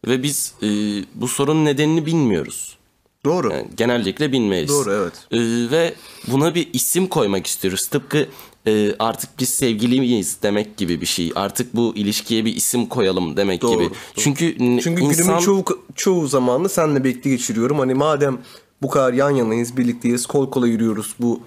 ve 0.06 0.22
biz 0.22 0.54
e, 0.62 0.68
bu 1.14 1.28
sorunun 1.28 1.64
nedenini 1.64 2.06
bilmiyoruz. 2.06 2.76
Doğru. 3.24 3.52
Yani 3.52 3.66
genellikle 3.76 4.32
bilmeyiz. 4.32 4.68
Doğru, 4.68 4.92
evet. 4.92 5.12
Ee, 5.32 5.70
ve 5.70 5.94
buna 6.26 6.54
bir 6.54 6.68
isim 6.72 7.06
koymak 7.06 7.46
istiyoruz. 7.46 7.86
Tıpkı 7.86 8.26
e, 8.66 8.94
artık 8.98 9.30
biz 9.38 9.48
sevgili 9.48 10.00
miyiz 10.00 10.36
demek 10.42 10.76
gibi 10.76 11.00
bir 11.00 11.06
şey. 11.06 11.32
Artık 11.34 11.76
bu 11.76 11.92
ilişkiye 11.96 12.44
bir 12.44 12.56
isim 12.56 12.86
koyalım 12.86 13.36
demek 13.36 13.62
Doğru, 13.62 13.72
gibi. 13.74 13.84
doğru. 13.84 13.94
Çünkü, 14.16 14.56
Çünkü 14.58 15.02
insan 15.02 15.24
günümün 15.24 15.38
çoğu 15.40 15.64
çoğu 15.94 16.26
zamanını 16.26 16.68
seninle 16.68 17.04
birlikte 17.04 17.30
geçiriyorum. 17.30 17.78
Hani 17.78 17.94
madem 17.94 18.38
bu 18.82 18.88
kadar 18.90 19.12
yan 19.12 19.30
yanayız, 19.30 19.76
birlikteyiz, 19.76 20.26
kol 20.26 20.50
kola 20.50 20.66
yürüyoruz 20.66 21.14
bu 21.20 21.40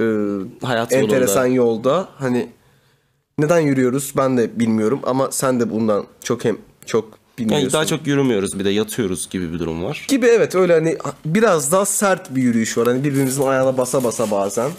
e, 0.00 0.04
Hayat 0.66 0.92
enteresan 0.92 1.46
yolunda. 1.46 1.88
yolda. 1.90 2.08
Hani 2.18 2.48
neden 3.38 3.60
yürüyoruz 3.60 4.12
ben 4.16 4.36
de 4.38 4.58
bilmiyorum 4.60 5.00
ama 5.02 5.30
sen 5.32 5.60
de 5.60 5.70
bundan 5.70 6.04
çok 6.24 6.44
hem 6.44 6.56
çok 6.86 7.04
bilmiyorsun. 7.38 7.64
yani 7.64 7.72
daha 7.72 7.86
çok 7.86 8.06
yürümüyoruz 8.06 8.58
bir 8.58 8.64
de 8.64 8.70
yatıyoruz 8.70 9.28
gibi 9.30 9.52
bir 9.52 9.58
durum 9.58 9.84
var. 9.84 10.04
gibi 10.08 10.26
evet 10.26 10.54
öyle 10.54 10.72
hani 10.74 10.96
biraz 11.24 11.72
daha 11.72 11.84
sert 11.84 12.34
bir 12.36 12.42
yürüyüş 12.42 12.78
var. 12.78 12.86
Hani 12.86 13.04
birbirimizin 13.04 13.42
ayağına 13.42 13.78
basa 13.78 14.04
basa 14.04 14.30
bazen. 14.30 14.70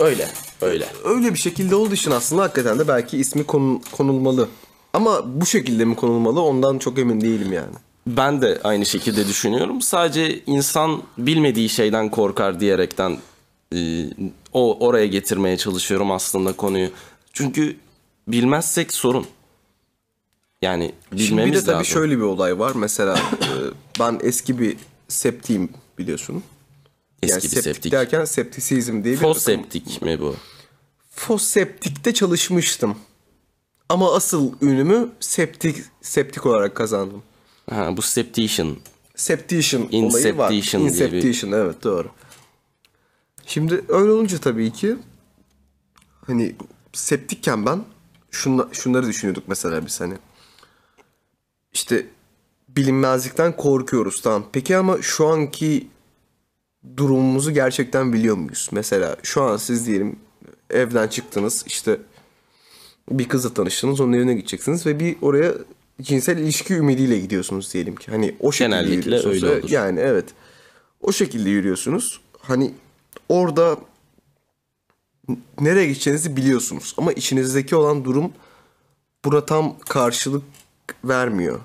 Öyle. 0.00 0.28
Öyle. 0.62 0.86
Öyle 1.04 1.32
bir 1.34 1.38
şekilde 1.38 1.74
olduğu 1.74 1.94
için 1.94 2.10
aslında 2.10 2.42
hakikaten 2.42 2.78
de 2.78 2.88
belki 2.88 3.18
ismi 3.18 3.44
konu- 3.44 3.80
konulmalı. 3.92 4.48
Ama 4.92 5.40
bu 5.40 5.46
şekilde 5.46 5.84
mi 5.84 5.96
konulmalı 5.96 6.40
ondan 6.42 6.78
çok 6.78 6.98
emin 6.98 7.20
değilim 7.20 7.52
yani. 7.52 7.74
Ben 8.06 8.42
de 8.42 8.60
aynı 8.64 8.86
şekilde 8.86 9.28
düşünüyorum. 9.28 9.82
Sadece 9.82 10.40
insan 10.46 11.02
bilmediği 11.18 11.68
şeyden 11.68 12.08
korkar 12.10 12.60
diyerekten 12.60 13.18
e, 13.74 14.06
o 14.52 14.86
oraya 14.86 15.06
getirmeye 15.06 15.56
çalışıyorum 15.56 16.10
aslında 16.12 16.52
konuyu. 16.52 16.88
Çünkü 17.32 17.76
bilmezsek 18.28 18.92
sorun. 18.92 19.26
Yani 20.62 20.92
bilmemiz 21.12 21.26
Şimdi 21.28 21.46
bir 21.46 21.52
de 21.54 21.60
tabii 21.60 21.70
lazım. 21.72 21.84
şöyle 21.84 22.16
bir 22.16 22.22
olay 22.22 22.58
var. 22.58 22.72
Mesela 22.74 23.16
e, 23.16 23.48
ben 24.00 24.18
eski 24.22 24.58
bir 24.58 24.76
septiyim 25.08 25.68
biliyorsun. 25.98 26.42
Eski 27.24 27.32
yani 27.34 27.42
bir 27.42 27.48
septik, 27.48 27.64
septik. 27.74 27.92
derken 27.92 28.24
septisizm 28.24 29.04
diye 29.04 29.14
bir 29.14 29.20
Foseptik 29.20 30.02
mi 30.02 30.20
bu? 30.20 30.34
Foseptik'te 31.10 32.14
çalışmıştım. 32.14 32.96
Ama 33.88 34.14
asıl 34.14 34.52
ünümü 34.62 35.08
septik 35.20 35.76
septik 36.02 36.46
olarak 36.46 36.74
kazandım. 36.74 37.22
Ha, 37.70 37.96
bu 37.96 38.02
septician. 38.02 38.76
Septician 39.16 39.88
olayı 39.92 40.36
var. 40.38 40.52
Inception 40.52 41.52
bir- 41.52 41.56
evet 41.56 41.84
doğru. 41.84 42.08
Şimdi 43.46 43.84
öyle 43.88 44.10
olunca 44.12 44.38
tabii 44.38 44.72
ki 44.72 44.96
hani 46.26 46.54
septikken 46.92 47.66
ben 47.66 47.84
şunla, 48.30 48.68
şunları 48.72 49.06
düşünüyorduk 49.06 49.44
mesela 49.48 49.86
biz 49.86 50.00
hani 50.00 50.14
işte 51.72 52.06
bilinmezlikten 52.68 53.56
korkuyoruz 53.56 54.22
tamam. 54.22 54.46
Peki 54.52 54.76
ama 54.76 55.02
şu 55.02 55.26
anki 55.26 55.88
durumumuzu 56.96 57.50
gerçekten 57.50 58.12
biliyor 58.12 58.36
muyuz? 58.36 58.68
Mesela 58.72 59.16
şu 59.22 59.42
an 59.42 59.56
siz 59.56 59.86
diyelim 59.86 60.16
evden 60.70 61.08
çıktınız 61.08 61.64
işte 61.66 61.98
bir 63.10 63.28
kızla 63.28 63.54
tanıştınız 63.54 64.00
onun 64.00 64.12
evine 64.12 64.34
gideceksiniz 64.34 64.86
ve 64.86 65.00
bir 65.00 65.16
oraya 65.22 65.54
cinsel 66.02 66.38
ilişki 66.38 66.74
ümidiyle 66.74 67.18
gidiyorsunuz 67.18 67.74
diyelim 67.74 67.96
ki. 67.96 68.10
Hani 68.10 68.34
o 68.40 68.52
şekilde 68.52 68.76
Genellikle 68.76 68.96
yürüyorsunuz. 69.16 69.42
öyle 69.42 69.60
olur. 69.60 69.70
Yani 69.70 70.00
evet. 70.00 70.24
O 71.00 71.12
şekilde 71.12 71.50
yürüyorsunuz. 71.50 72.20
Hani 72.40 72.72
orada 73.28 73.76
nereye 75.60 75.86
gideceğinizi 75.86 76.36
biliyorsunuz. 76.36 76.94
Ama 76.98 77.12
içinizdeki 77.12 77.76
olan 77.76 78.04
durum 78.04 78.32
buna 79.24 79.46
tam 79.46 79.76
karşılık 79.78 80.42
vermiyor. 81.04 81.60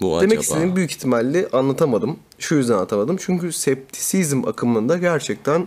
Bu 0.00 0.16
Demek 0.20 0.26
acaba. 0.26 0.40
istediğim 0.40 0.76
büyük 0.76 0.90
ihtimalle 0.90 1.48
anlatamadım. 1.52 2.18
Şu 2.40 2.54
yüzden 2.54 2.74
anlatamadım. 2.74 3.16
Çünkü 3.20 3.52
septisizm 3.52 4.48
akımında 4.48 4.96
gerçekten 4.98 5.60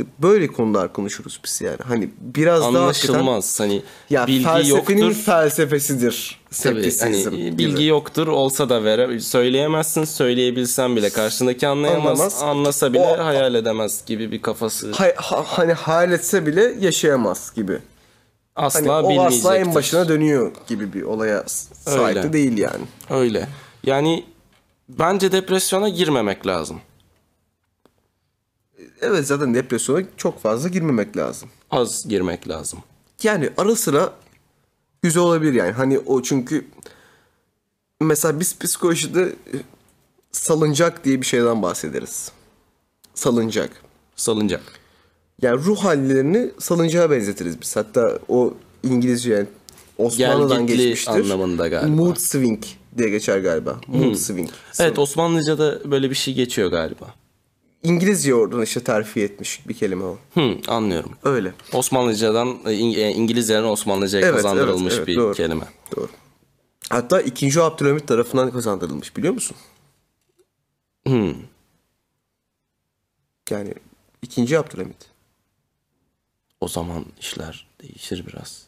e, 0.00 0.02
böyle 0.22 0.46
konular 0.46 0.92
konuşuruz 0.92 1.40
biz 1.44 1.60
yani. 1.60 1.78
Hani 1.88 2.10
biraz 2.20 2.60
daha 2.60 2.86
hakikaten 2.86 3.14
Anlaşılmaz. 3.14 3.60
Hani 3.60 3.82
ya 4.10 4.26
bilgi 4.26 4.44
felsefenin 4.44 5.00
yoktur. 5.02 5.22
felsefesidir 5.22 6.40
Tabii, 6.62 6.98
hani 7.00 7.22
gibi. 7.22 7.58
bilgi 7.58 7.84
yoktur 7.84 8.26
olsa 8.28 8.68
da 8.68 8.84
vere 8.84 9.20
söyleyemezsin 9.20 10.04
söyleyebilsen 10.04 10.96
bile 10.96 11.10
karşındaki 11.10 11.68
anlayamaz 11.68 12.20
Anlamaz. 12.20 12.42
anlasa 12.42 12.92
bile 12.92 13.00
O- 13.20 13.24
hayal 13.24 13.54
edemez 13.54 14.02
gibi 14.06 14.32
bir 14.32 14.42
kafası 14.42 14.92
Hay- 14.92 15.14
ha- 15.16 15.44
hani 15.46 15.72
hayal 15.72 16.12
etse 16.12 16.46
bile 16.46 16.74
yaşayamaz 16.80 17.52
gibi. 17.56 17.78
asla 18.56 18.94
Hani 18.94 19.18
o 19.18 19.22
asla 19.22 19.56
en 19.56 19.74
başına 19.74 20.08
dönüyor 20.08 20.52
gibi 20.68 20.92
bir 20.92 21.02
olaya 21.02 21.44
sahip 21.46 22.16
Öyle. 22.16 22.22
de 22.22 22.32
değil 22.32 22.58
yani. 22.58 22.84
Öyle. 23.10 23.48
Yani 23.84 24.24
bence 24.88 25.32
depresyona 25.32 25.88
girmemek 25.88 26.46
lazım. 26.46 26.80
Evet 29.00 29.26
zaten 29.26 29.54
depresyona 29.54 30.02
çok 30.16 30.40
fazla 30.40 30.68
girmemek 30.68 31.16
lazım. 31.16 31.48
Az 31.70 32.08
girmek 32.08 32.48
lazım. 32.48 32.78
Yani 33.22 33.50
ara 33.56 33.76
sıra 33.76 34.12
güzel 35.02 35.22
olabilir 35.22 35.52
yani. 35.52 35.72
Hani 35.72 35.98
o 35.98 36.22
çünkü 36.22 36.66
mesela 38.00 38.40
biz 38.40 38.58
psikolojide 38.58 39.22
e, 39.22 39.56
salıncak 40.32 41.04
diye 41.04 41.20
bir 41.20 41.26
şeyden 41.26 41.62
bahsederiz. 41.62 42.32
Salıncak. 43.14 43.70
Salıncak. 44.16 44.62
Yani 45.42 45.64
ruh 45.64 45.78
hallerini 45.84 46.50
salıncağa 46.58 47.10
benzetiriz 47.10 47.60
biz. 47.60 47.76
Hatta 47.76 48.18
o 48.28 48.54
İngilizce 48.82 49.32
yani 49.32 49.46
Osmanlı'dan 49.98 50.66
Gelgitli 50.66 50.82
geçmiştir. 50.88 51.12
anlamında 51.12 51.68
galiba. 51.68 51.96
Mood 51.96 52.16
swing 52.16 52.62
diye 52.98 53.08
geçer 53.08 53.38
galiba. 53.38 53.80
Mood 53.86 54.14
swing. 54.14 54.50
Evet 54.78 54.98
Osmanlıca'da 54.98 55.90
böyle 55.90 56.10
bir 56.10 56.14
şey 56.14 56.34
geçiyor 56.34 56.70
galiba. 56.70 57.14
İngilizce 57.82 58.34
oradan 58.34 58.62
işte 58.62 58.80
terfi 58.84 59.20
etmiş 59.20 59.68
bir 59.68 59.74
kelime 59.74 60.04
o. 60.04 60.18
Hı, 60.34 60.56
anlıyorum. 60.68 61.12
Öyle. 61.24 61.52
Osmanlıcadan 61.72 62.58
e, 62.66 62.72
e, 62.72 63.10
İngilizlerin 63.10 63.64
Osmanlıca'ya 63.64 64.26
Evet, 64.26 64.36
kazandırılmış 64.36 64.94
evet, 64.94 64.98
evet, 64.98 65.08
bir 65.08 65.16
doğru. 65.16 65.34
kelime. 65.34 65.64
Doğru. 65.96 66.08
Hatta 66.90 67.20
2. 67.20 67.60
Abdülhamit 67.60 68.08
tarafından 68.08 68.50
kazandırılmış 68.50 69.16
biliyor 69.16 69.34
musun? 69.34 69.56
Hmm. 71.06 71.34
Yani 73.50 73.74
2. 74.22 74.58
Abdülhamit. 74.58 74.96
O 76.60 76.68
zaman 76.68 77.04
işler 77.20 77.66
değişir 77.82 78.26
biraz. 78.26 78.65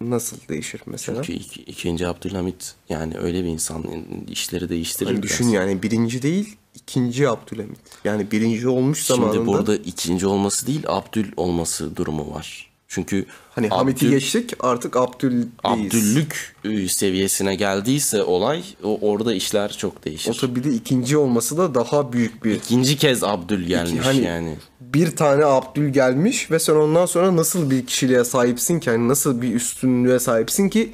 Nasıl 0.00 0.36
değişir 0.48 0.80
mesela? 0.86 1.22
Çünkü 1.22 1.38
iki, 1.38 1.62
ikinci 1.62 2.06
Abdülhamit 2.06 2.74
yani 2.88 3.18
öyle 3.18 3.44
bir 3.44 3.48
insan 3.48 3.84
işleri 4.30 4.68
değiştirir 4.68 5.06
Hani 5.10 5.22
biraz. 5.22 5.30
düşün 5.30 5.48
yani 5.48 5.82
birinci 5.82 6.22
değil 6.22 6.56
ikinci 6.74 7.28
Abdülhamit. 7.28 7.78
Yani 8.04 8.30
birinci 8.30 8.68
olmuş 8.68 9.04
zamanında. 9.04 9.34
Şimdi 9.34 9.46
burada 9.46 9.76
ikinci 9.76 10.26
olması 10.26 10.66
değil 10.66 10.82
Abdül 10.86 11.32
olması 11.36 11.96
durumu 11.96 12.34
var. 12.34 12.71
Çünkü 12.94 13.26
Hani 13.50 13.68
Hamit'i 13.68 14.06
Abdül- 14.06 14.10
geçtik 14.10 14.52
artık 14.60 14.96
Abdül'deyiz. 14.96 15.46
Abdüllük 15.64 16.56
e, 16.64 16.88
seviyesine 16.88 17.54
geldiyse 17.54 18.22
olay 18.22 18.64
o 18.82 18.98
orada 19.00 19.34
işler 19.34 19.72
çok 19.72 20.04
değişir. 20.04 20.30
O 20.30 20.34
tabii 20.34 20.56
bir 20.56 20.64
de 20.64 20.74
ikinci 20.74 21.16
olması 21.16 21.56
da 21.58 21.74
daha 21.74 22.12
büyük 22.12 22.44
bir. 22.44 22.54
İkinci 22.54 22.96
kez 22.96 23.24
Abdül 23.24 23.64
gelmiş 23.66 24.06
hani 24.06 24.24
yani. 24.24 24.56
bir 24.80 25.16
tane 25.16 25.44
Abdül 25.44 25.88
gelmiş 25.88 26.50
ve 26.50 26.58
sen 26.58 26.74
ondan 26.74 27.06
sonra 27.06 27.36
nasıl 27.36 27.70
bir 27.70 27.86
kişiliğe 27.86 28.24
sahipsin 28.24 28.80
ki? 28.80 28.90
Hani 28.90 29.08
nasıl 29.08 29.42
bir 29.42 29.54
üstünlüğe 29.54 30.18
sahipsin 30.18 30.68
ki 30.68 30.92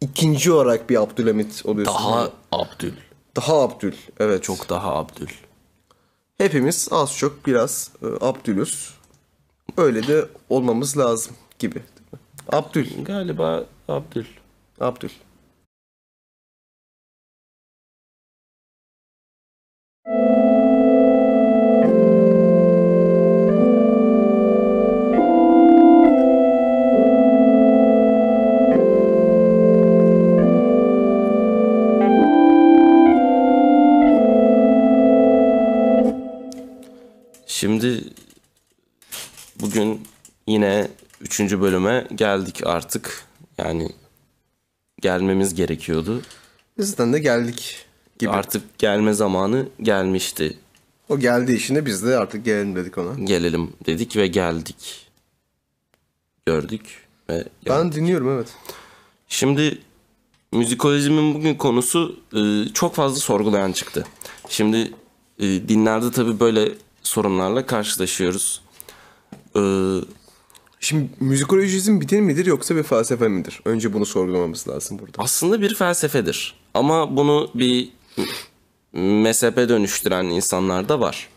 ikinci 0.00 0.52
olarak 0.52 0.90
bir 0.90 1.02
Abdülhamit 1.02 1.62
oluyorsun. 1.66 1.94
Daha 1.94 2.20
Yani. 2.20 2.30
Abdül. 2.52 2.92
daha 3.36 3.60
Abdül. 3.62 3.94
Evet. 4.20 4.42
Çok 4.42 4.68
daha 4.68 4.94
Abdül. 4.94 5.28
Hepimiz 6.38 6.88
az 6.90 7.16
çok 7.16 7.46
biraz 7.46 7.90
e, 8.02 8.06
Abdülüz. 8.26 8.97
Öyle 9.76 10.06
de 10.06 10.28
olmamız 10.48 10.98
lazım 10.98 11.36
gibi. 11.58 11.82
Abdül. 12.52 13.04
Galiba 13.04 13.64
Abdül. 13.88 14.26
Abdül. 14.80 15.10
Şimdi 37.46 38.04
bugün 39.60 40.00
yine 40.46 40.88
üçüncü 41.20 41.60
bölüme 41.60 42.06
geldik 42.14 42.60
artık. 42.66 43.24
Yani 43.58 43.92
gelmemiz 45.00 45.54
gerekiyordu. 45.54 46.22
Bizden 46.78 47.12
de 47.12 47.18
geldik 47.18 47.86
gibi. 48.18 48.30
Artık 48.30 48.78
gelme 48.78 49.12
zamanı 49.12 49.68
gelmişti. 49.82 50.58
O 51.08 51.18
geldi 51.18 51.52
işine 51.52 51.86
biz 51.86 52.04
de 52.04 52.16
artık 52.16 52.44
gelelim 52.44 52.76
dedik 52.76 52.98
ona. 52.98 53.14
Gelelim 53.24 53.72
dedik 53.86 54.16
ve 54.16 54.26
geldik. 54.26 55.06
Gördük 56.46 57.06
ve 57.30 57.34
geldik. 57.34 57.52
Ben 57.68 57.92
dinliyorum 57.92 58.28
evet. 58.28 58.48
Şimdi 59.28 59.78
müzikolojinin 60.52 61.34
bugün 61.34 61.54
konusu 61.54 62.20
e, 62.36 62.72
çok 62.74 62.94
fazla 62.94 63.20
sorgulayan 63.20 63.72
çıktı. 63.72 64.06
Şimdi 64.48 64.92
e, 65.38 65.44
dinlerde 65.68 66.10
tabii 66.10 66.40
böyle 66.40 66.72
sorunlarla 67.02 67.66
karşılaşıyoruz. 67.66 68.60
E, 69.56 69.60
Şimdi 70.80 71.08
müzikolojizm 71.20 72.00
bir 72.00 72.08
din 72.08 72.24
midir 72.24 72.46
yoksa 72.46 72.76
bir 72.76 72.82
felsefe 72.82 73.28
midir? 73.28 73.60
Önce 73.64 73.92
bunu 73.92 74.06
sorgulamamız 74.06 74.68
lazım 74.68 74.98
burada. 74.98 75.12
Aslında 75.18 75.60
bir 75.60 75.74
felsefedir. 75.74 76.54
Ama 76.74 77.16
bunu 77.16 77.50
bir 77.54 77.88
mezhebe 78.92 79.68
dönüştüren 79.68 80.24
insanlar 80.24 80.88
da 80.88 81.00
var. 81.00 81.28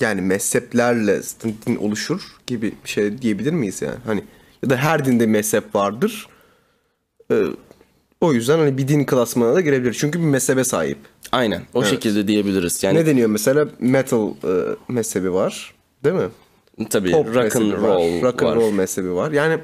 Yani 0.00 0.20
mezheplerle 0.20 1.22
din 1.66 1.76
oluşur 1.76 2.36
gibi 2.46 2.74
bir 2.84 2.88
şey 2.88 3.22
diyebilir 3.22 3.52
miyiz 3.52 3.82
yani? 3.82 3.98
Hani 4.06 4.24
ya 4.62 4.70
da 4.70 4.76
her 4.76 5.04
dinde 5.04 5.26
mezhep 5.26 5.74
vardır. 5.74 6.26
Ee, 7.30 7.44
o 8.20 8.32
yüzden 8.32 8.58
hani 8.58 8.78
bir 8.78 8.88
din 8.88 9.04
klasmanına 9.04 9.54
da 9.54 9.60
girebilir. 9.60 9.96
Çünkü 9.98 10.18
bir 10.18 10.24
mezhebe 10.24 10.64
sahip. 10.64 10.98
Aynen. 11.32 11.62
O 11.74 11.84
şekilde 11.84 12.28
diyebiliriz. 12.28 12.82
Yani 12.82 12.98
Ne 12.98 13.06
deniyor 13.06 13.28
mesela? 13.28 13.68
Metal 13.78 14.28
e, 14.30 14.76
mezhebi 14.88 15.32
var. 15.32 15.74
Değil 16.04 16.16
mi? 16.16 16.28
Tabii 16.90 17.10
Pop 17.12 17.26
rock 17.34 17.56
and 17.56 17.62
mezhebi 17.64 17.82
var. 17.82 17.88
roll 17.96 18.22
Rock 18.22 18.42
and 18.42 18.50
var. 18.50 18.56
roll 18.56 18.70
mezhebi 18.72 19.12
var. 19.14 19.30
Yani 19.32 19.58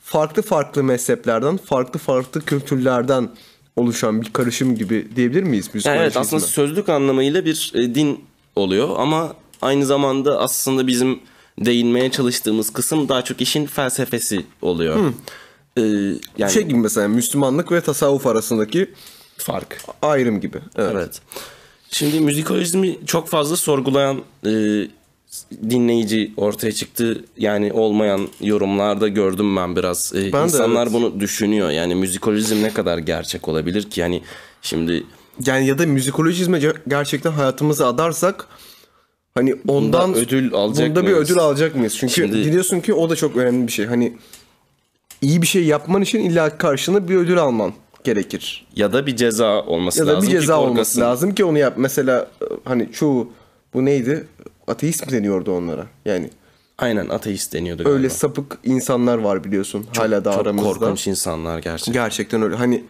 farklı 0.00 0.42
farklı 0.42 0.84
mezheplerden, 0.84 1.56
farklı 1.56 2.00
farklı 2.00 2.44
kültürlerden 2.44 3.28
oluşan 3.76 4.22
bir 4.22 4.32
karışım 4.32 4.74
gibi 4.74 5.08
diyebilir 5.16 5.42
miyiz 5.42 5.66
Yani 5.66 5.74
müzikolojizme? 5.74 6.02
evet 6.04 6.16
aslında 6.16 6.40
sözlük 6.42 6.88
anlamıyla 6.88 7.44
bir 7.44 7.72
e, 7.74 7.94
din 7.94 8.24
oluyor 8.56 8.88
ama 8.98 9.34
aynı 9.62 9.86
zamanda 9.86 10.38
aslında 10.38 10.86
bizim 10.86 11.20
değinmeye 11.60 12.10
çalıştığımız 12.10 12.72
kısım 12.72 13.08
daha 13.08 13.24
çok 13.24 13.40
işin 13.40 13.66
felsefesi 13.66 14.44
oluyor. 14.62 15.12
Ee, 15.78 15.82
yani 16.38 16.52
şey 16.52 16.62
gibi 16.62 16.78
mesela 16.78 17.08
Müslümanlık 17.08 17.72
ve 17.72 17.80
tasavvuf 17.80 18.26
arasındaki 18.26 18.90
fark. 19.36 19.82
ayrım 20.02 20.40
gibi. 20.40 20.58
Evet. 20.76 20.92
Evet. 20.94 21.20
Şimdi 21.90 22.20
müzikolojizmi 22.20 22.98
çok 23.06 23.28
fazla 23.28 23.56
sorgulayan 23.56 24.22
e, 24.46 24.50
dinleyici 25.70 26.32
ortaya 26.36 26.72
çıktı. 26.72 27.24
Yani 27.36 27.72
olmayan 27.72 28.28
yorumlarda 28.40 29.08
gördüm 29.08 29.56
ben 29.56 29.76
biraz. 29.76 30.12
E, 30.16 30.32
Ben 30.32 30.40
de 30.42 30.44
insanlar 30.44 30.82
evet. 30.82 30.92
bunu 30.94 31.20
düşünüyor. 31.20 31.70
Yani 31.70 31.94
müzikolojizm 31.94 32.62
ne 32.62 32.70
kadar 32.72 32.98
gerçek 32.98 33.48
olabilir 33.48 33.82
ki? 33.90 34.00
Yani 34.00 34.22
şimdi 34.62 35.04
Yani 35.46 35.66
ya 35.66 35.78
da 35.78 35.86
müzikolojizme 35.86 36.60
gerçekten 36.88 37.30
hayatımızı 37.32 37.86
adarsak 37.86 38.46
hani 39.34 39.54
ondan 39.68 40.14
ödül 40.14 40.54
alacak 40.54 40.88
bunda 40.88 41.02
bir 41.06 41.12
mıyız? 41.12 41.30
ödül 41.30 41.38
alacak 41.38 41.74
mıyız? 41.76 41.96
Çünkü 41.96 42.12
Şimdi- 42.14 42.36
biliyorsun 42.38 42.80
ki 42.80 42.94
o 42.94 43.10
da 43.10 43.16
çok 43.16 43.36
önemli 43.36 43.66
bir 43.66 43.72
şey. 43.72 43.86
Hani 43.86 44.12
iyi 45.22 45.42
bir 45.42 45.46
şey 45.46 45.64
yapman 45.64 46.02
için 46.02 46.18
illa 46.20 46.58
karşılığında 46.58 47.08
bir 47.08 47.16
ödül 47.16 47.38
alman 47.38 47.72
gerekir. 48.04 48.66
ya 48.76 48.92
da 48.92 49.06
bir 49.06 49.16
ceza 49.16 49.62
olması 49.62 49.98
Ya 50.00 50.06
da 50.06 50.10
lazım 50.10 50.22
bir 50.22 50.34
ki 50.34 50.40
ceza 50.40 50.56
olması 50.60 50.72
korkasın. 50.74 51.00
lazım 51.00 51.34
ki 51.34 51.44
onu 51.44 51.58
yap. 51.58 51.74
Mesela 51.76 52.28
e, 52.42 52.44
hani 52.64 52.92
çoğu 52.92 53.28
bu 53.74 53.84
neydi? 53.84 54.26
Ateist 54.68 55.06
mi 55.06 55.12
deniyordu 55.12 55.52
onlara? 55.52 55.86
Yani 56.04 56.30
Aynen 56.78 57.08
ateist 57.08 57.52
deniyordu 57.52 57.82
öyle 57.82 57.92
galiba. 57.92 58.14
sapık 58.14 58.58
insanlar 58.64 59.18
var 59.18 59.44
biliyorsun 59.44 59.86
hala 59.96 60.24
da 60.24 60.32
Çok 60.32 60.40
aramızda. 60.42 60.68
korkunç 60.68 61.06
insanlar 61.06 61.58
gerçekten. 61.58 61.92
Gerçekten 61.92 62.42
öyle. 62.42 62.56
Hani 62.56 62.84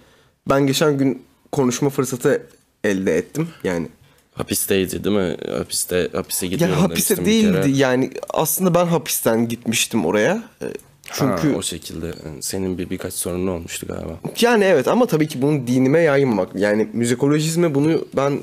ben 0.48 0.66
geçen 0.66 0.98
gün 0.98 1.22
konuşma 1.52 1.90
fırsatı 1.90 2.46
elde 2.84 3.16
ettim. 3.16 3.48
Yani 3.64 3.88
Hapisteydi 4.34 5.04
değil 5.04 5.16
mi? 5.16 5.36
Hapiste 5.58 6.08
hapise 6.12 6.46
gidiyorum 6.46 6.76
Ya 6.76 6.82
hapise 6.82 7.16
demiştim 7.16 7.34
bir 7.46 7.52
kere. 7.52 7.62
değildi 7.64 7.78
yani 7.78 8.10
aslında 8.30 8.74
ben 8.74 8.86
hapisten 8.86 9.48
gitmiştim 9.48 10.06
oraya. 10.06 10.42
E, 10.62 10.66
Çünkü 11.12 11.52
Ha, 11.52 11.58
o 11.58 11.62
şekilde 11.62 12.12
senin 12.40 12.78
bir 12.78 12.90
birkaç 12.90 13.14
sorunun 13.14 13.46
olmuştu 13.46 13.86
galiba. 13.86 14.18
yani 14.40 14.64
evet 14.64 14.88
ama 14.88 15.06
tabii 15.06 15.28
ki 15.28 15.42
bunu 15.42 15.66
dinime 15.66 15.98
yaymamak. 16.00 16.48
Yani 16.54 16.88
müzikolojizme 16.92 17.74
bunu 17.74 18.04
ben 18.16 18.40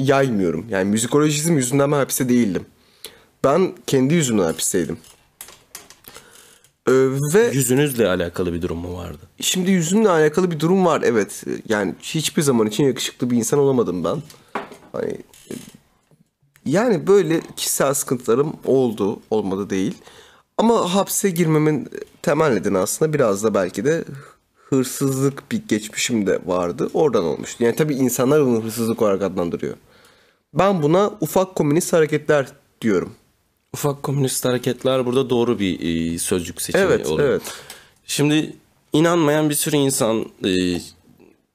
yaymıyorum. 0.00 0.66
Yani 0.70 0.90
müzikolojizm 0.90 1.56
yüzünden 1.56 1.92
ben 1.92 1.96
hapiste 1.96 2.28
değildim. 2.28 2.66
Ben 3.44 3.72
kendi 3.86 4.14
yüzümden 4.14 4.42
hapisteydim. 4.42 4.98
Ee, 6.88 6.92
ve 7.34 7.50
Yüzünüzle 7.52 8.08
alakalı 8.08 8.52
bir 8.52 8.62
durum 8.62 8.78
mu 8.78 8.96
vardı? 8.96 9.18
şimdi 9.40 9.70
yüzümle 9.70 10.08
alakalı 10.08 10.50
bir 10.50 10.60
durum 10.60 10.84
var 10.84 11.02
evet. 11.04 11.44
Yani 11.68 11.94
hiçbir 12.02 12.42
zaman 12.42 12.66
için 12.66 12.84
yakışıklı 12.84 13.30
bir 13.30 13.36
insan 13.36 13.58
olamadım 13.58 14.04
ben. 14.04 14.22
Hani 14.92 15.18
yani 16.66 17.06
böyle 17.06 17.40
kişisel 17.56 17.94
sıkıntılarım 17.94 18.52
oldu, 18.64 19.20
olmadı 19.30 19.70
değil. 19.70 19.94
Ama 20.58 20.94
hapse 20.94 21.30
girmemin 21.30 21.88
temel 22.22 22.52
nedeni 22.52 22.78
aslında 22.78 23.12
biraz 23.12 23.44
da 23.44 23.54
belki 23.54 23.84
de 23.84 24.04
hırsızlık 24.70 25.52
bir 25.52 25.62
geçmişim 25.68 26.26
de 26.26 26.38
vardı. 26.46 26.90
Oradan 26.94 27.24
olmuştu. 27.24 27.64
Yani 27.64 27.76
tabii 27.76 27.94
insanlar 27.94 28.46
bunu 28.46 28.64
hırsızlık 28.64 29.02
olarak 29.02 29.22
adlandırıyor. 29.22 29.74
Ben 30.54 30.82
buna 30.82 31.10
ufak 31.20 31.54
komünist 31.54 31.92
hareketler 31.92 32.46
diyorum. 32.82 33.12
Ufak 33.74 34.02
komünist 34.02 34.44
hareketler 34.44 35.06
burada 35.06 35.30
doğru 35.30 35.58
bir 35.58 35.80
e, 36.14 36.18
sözcük 36.18 36.62
seçimi 36.62 36.84
Evet, 36.84 37.06
oluyor. 37.06 37.28
evet. 37.28 37.42
Şimdi 38.06 38.52
inanmayan 38.92 39.50
bir 39.50 39.54
sürü 39.54 39.76
insan 39.76 40.26
e, 40.44 40.50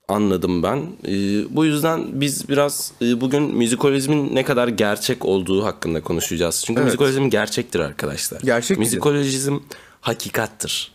anladım 0.07 0.63
ben. 0.63 0.77
E, 1.07 1.11
bu 1.55 1.65
yüzden 1.65 2.21
biz 2.21 2.49
biraz 2.49 2.91
e, 3.01 3.21
bugün 3.21 3.43
müzikolojizmin 3.43 4.35
ne 4.35 4.43
kadar 4.43 4.67
gerçek 4.67 5.25
olduğu 5.25 5.65
hakkında 5.65 6.01
konuşacağız. 6.01 6.63
Çünkü 6.65 6.79
Evet. 6.79 6.85
müzikolojizm 6.85 7.29
gerçektir 7.29 7.79
arkadaşlar. 7.79 8.41
Gerçektir. 8.41 8.79
Müzikolojizm 8.79 9.57
hakikattır. 10.01 10.91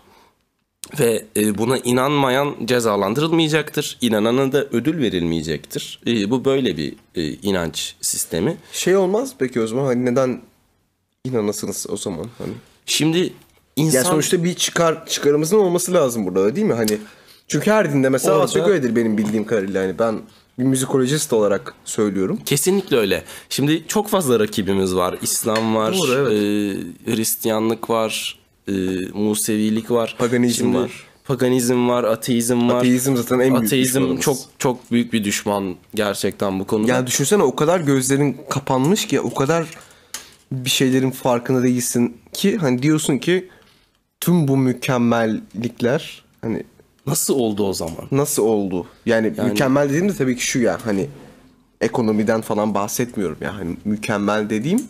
Ve 1.01 1.25
e, 1.37 1.59
buna 1.59 1.79
inanmayan 1.79 2.55
cezalandırılmayacaktır. 2.65 3.99
İnanana 4.01 4.53
da 4.53 4.65
ödül 4.65 5.03
verilmeyecektir. 5.03 6.01
E, 6.07 6.31
bu 6.31 6.45
böyle 6.45 6.77
bir 6.77 6.95
e, 7.15 7.33
inanç 7.33 7.95
sistemi. 8.01 8.57
Şey 8.73 8.97
olmaz 8.97 9.35
peki 9.39 9.61
o 9.61 9.67
zaman 9.67 9.85
hani 9.85 10.05
neden 10.05 10.41
inanasınız 11.25 11.87
o 11.89 11.97
zaman 11.97 12.27
hani? 12.39 12.53
Şimdi 12.87 13.33
insan... 13.77 13.99
Ya 13.99 14.05
sonuçta 14.05 14.45
bir 14.45 14.55
çıkar 14.55 15.07
çıkarımızın 15.07 15.59
olması 15.59 15.93
lazım 15.93 16.27
burada 16.27 16.45
da 16.45 16.57
değil 16.57 16.67
mi? 16.67 16.75
Hani 16.75 16.99
çünkü 17.49 17.71
her 17.71 17.93
dinde 17.93 18.09
mesela 18.09 18.35
Orada- 18.39 18.59
Orada... 18.59 18.71
öyledir 18.71 18.97
benim 18.97 19.19
bildiğim 19.19 19.47
kadarıyla. 19.47 19.83
Yani 19.83 19.99
ben 19.99 20.21
bir 20.59 20.65
müzikolojist 20.65 21.33
olarak 21.33 21.75
söylüyorum. 21.85 22.39
Kesinlikle 22.47 22.97
öyle. 22.97 23.25
Şimdi 23.49 23.85
çok 23.89 24.09
fazla 24.09 24.41
rakibimiz 24.41 24.95
var. 24.95 25.19
İslam 25.23 25.75
var, 25.75 25.95
Doğru, 25.95 26.13
evet. 26.13 26.33
e, 27.07 27.13
Hristiyanlık 27.17 27.91
var, 27.91 28.39
e, 28.69 28.73
Musevilik 29.15 29.91
var. 29.91 30.15
Paganizm 30.19 30.75
var. 30.75 30.91
Paganizm 31.25 31.89
var, 31.89 32.05
ateizm 32.05 32.69
var. 32.69 32.77
Ateizm 32.79 33.17
zaten 33.17 33.39
en 33.39 33.51
büyük 33.55 33.65
Ateizm 33.65 34.01
düşmanımız. 34.01 34.21
çok 34.23 34.37
çok 34.59 34.93
büyük 34.93 35.13
bir 35.13 35.25
düşman 35.25 35.77
gerçekten 35.95 36.61
bu 36.61 36.67
konuda. 36.67 36.93
Yani 36.93 37.07
düşünsene 37.07 37.43
o 37.43 37.57
kadar 37.57 37.81
gözlerin 37.81 38.37
kapanmış 38.51 39.07
ki 39.07 39.21
o 39.21 39.35
kadar 39.35 39.67
bir 40.53 40.71
şeylerin 40.71 41.11
farkında 41.11 41.63
değilsin 41.63 42.17
ki 42.33 42.57
hani 42.57 42.83
diyorsun 42.83 43.19
ki 43.19 43.49
tüm 44.21 44.49
bu 44.49 44.57
mükemmellikler 44.57 46.25
hani 46.43 46.63
Nasıl 47.07 47.35
oldu 47.35 47.67
o 47.69 47.73
zaman? 47.73 48.09
nasıl 48.13 48.43
oldu? 48.43 48.87
Yani, 49.07 49.33
mükemmel 49.45 49.89
dediğim 49.89 50.09
de 50.09 50.15
tabii 50.15 50.37
ki 50.37 50.47
şu 50.47 50.59
ya 50.59 50.79
hani 50.85 51.09
ekonomiden 51.81 52.41
falan 52.41 52.75
bahsetmiyorum 52.75 53.37
ya 53.41 53.57
hani 53.57 53.77
mükemmel 53.85 54.51
dediğim 54.51 54.83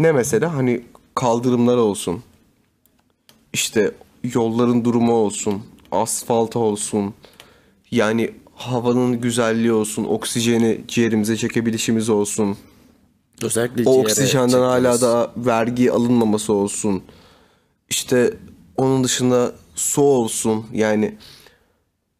ne 0.00 0.12
mesela 0.12 0.54
hani 0.54 0.82
kaldırımlar 1.14 1.76
olsun 1.76 2.22
işte 3.52 3.92
yolların 4.34 4.84
durumu 4.84 5.12
olsun 5.12 5.62
asfalt 5.90 6.56
olsun 6.56 7.14
yani 7.90 8.30
havanın 8.54 9.20
güzelliği 9.20 9.72
olsun 9.72 10.04
oksijeni 10.04 10.80
ciğerimize 10.88 11.36
çekebilişimiz 11.36 12.08
olsun 12.08 12.56
Özellikle 13.42 13.90
o 13.90 14.00
oksijenden 14.00 14.60
hala 14.60 14.76
çekmemiz. 14.76 15.02
da 15.02 15.32
vergi 15.36 15.92
alınmaması 15.92 16.52
olsun. 16.52 17.02
İşte 17.90 18.34
onun 18.76 19.04
dışında 19.04 19.52
su 19.74 20.02
olsun. 20.02 20.66
Yani 20.72 21.14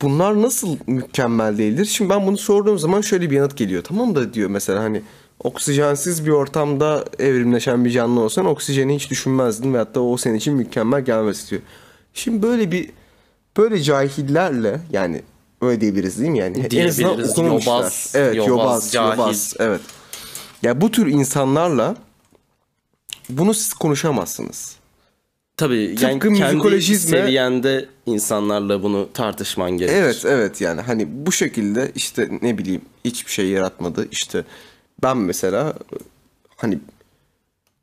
bunlar 0.03 0.42
nasıl 0.42 0.77
mükemmel 0.87 1.59
değildir? 1.59 1.85
Şimdi 1.85 2.11
ben 2.11 2.27
bunu 2.27 2.38
sorduğum 2.38 2.79
zaman 2.79 3.01
şöyle 3.01 3.31
bir 3.31 3.37
yanıt 3.37 3.57
geliyor. 3.57 3.85
Tamam 3.85 4.14
da 4.14 4.35
diyor 4.35 4.51
mesela 4.51 4.83
hani 4.83 5.03
oksijensiz 5.44 6.26
bir 6.26 6.31
ortamda 6.31 7.05
evrimleşen 7.18 7.85
bir 7.85 7.90
canlı 7.90 8.20
olsan 8.20 8.46
oksijeni 8.46 8.94
hiç 8.94 9.11
düşünmezdin 9.11 9.74
ve 9.74 9.78
hatta 9.78 10.00
o 10.00 10.16
senin 10.16 10.35
için 10.35 10.55
mükemmel 10.55 11.05
gelmez 11.05 11.50
diyor. 11.50 11.62
Şimdi 12.14 12.42
böyle 12.42 12.72
bir 12.72 12.90
böyle 13.57 13.83
cahillerle 13.83 14.81
yani 14.92 15.22
öyle 15.61 15.81
diyebiliriz 15.81 16.18
değil 16.18 16.31
mi 16.31 16.38
yani? 16.38 16.66
En 16.72 16.88
azından 16.88 17.28
okumamışlar. 17.28 17.76
Yobaz, 17.76 18.12
evet, 18.14 18.35
yobaz, 18.37 18.48
yobaz, 18.48 18.92
cahil. 18.92 19.18
yobaz, 19.18 19.55
evet. 19.59 19.81
Ya 20.62 20.81
bu 20.81 20.90
tür 20.90 21.07
insanlarla 21.07 21.96
bunu 23.28 23.55
siz 23.55 23.74
konuşamazsınız. 23.74 24.76
Tabii 25.57 25.96
yani 26.00 26.18
Tıpkı 26.18 26.35
kendi 26.35 26.57
müzikolojizme- 26.57 27.11
seviyende 27.11 27.88
insanlarla 28.07 28.83
bunu 28.83 29.09
tartışman 29.14 29.70
gerekir. 29.70 29.96
Evet 29.96 30.24
evet 30.26 30.61
yani 30.61 30.81
hani 30.81 31.26
bu 31.26 31.33
şekilde 31.33 31.92
işte 31.94 32.28
ne 32.42 32.59
bileyim 32.59 32.81
hiçbir 33.05 33.31
şey 33.33 33.48
yaratmadı. 33.48 34.09
İşte 34.11 34.44
ben 35.03 35.17
mesela 35.17 35.75
hani 36.57 36.79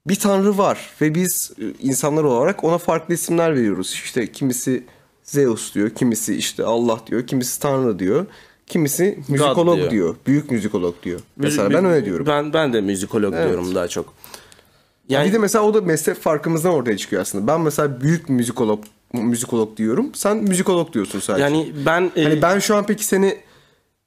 bir 0.07 0.15
tanrı 0.15 0.57
var 0.57 0.89
ve 1.01 1.15
biz 1.15 1.51
e, 1.61 1.63
insanlar 1.81 2.23
olarak 2.23 2.63
ona 2.63 2.77
farklı 2.77 3.13
isimler 3.13 3.55
veriyoruz. 3.55 3.91
İşte 3.93 4.31
kimisi 4.31 4.83
Zeus 5.23 5.75
diyor, 5.75 5.89
kimisi 5.89 6.35
işte 6.35 6.63
Allah 6.63 6.99
diyor, 7.07 7.27
kimisi 7.27 7.59
tanrı 7.59 7.99
diyor. 7.99 8.25
Kimisi 8.67 9.19
müzikolog 9.27 9.77
diyor. 9.77 9.91
diyor. 9.91 10.15
Büyük 10.27 10.51
müzikolog 10.51 11.03
diyor. 11.03 11.19
Mesela 11.35 11.73
ben 11.73 11.85
öyle 11.85 12.05
diyorum. 12.05 12.25
Ben 12.25 12.53
ben 12.53 12.73
de 12.73 12.81
müzikolog 12.81 13.33
diyorum 13.33 13.75
daha 13.75 13.87
çok. 13.87 14.13
Yani- 15.09 15.27
bir 15.27 15.33
de 15.33 15.37
mesela 15.37 15.63
o 15.65 15.73
da 15.73 15.81
meslek 15.81 16.17
farkımızdan 16.17 16.73
ortaya 16.73 16.97
çıkıyor 16.97 17.21
aslında. 17.21 17.47
Ben 17.47 17.61
mesela 17.61 18.01
büyük 18.01 18.29
müzikolog 18.29 18.83
müzikolog 19.13 19.77
diyorum. 19.77 20.11
Sen 20.13 20.37
müzikolog 20.37 20.93
diyorsun 20.93 21.19
sadece. 21.19 21.43
Yani 21.43 21.73
ben 21.85 22.11
e, 22.15 22.23
Hani 22.23 22.41
ben 22.41 22.59
şu 22.59 22.75
an 22.75 22.85
peki 22.85 23.05
seni 23.05 23.37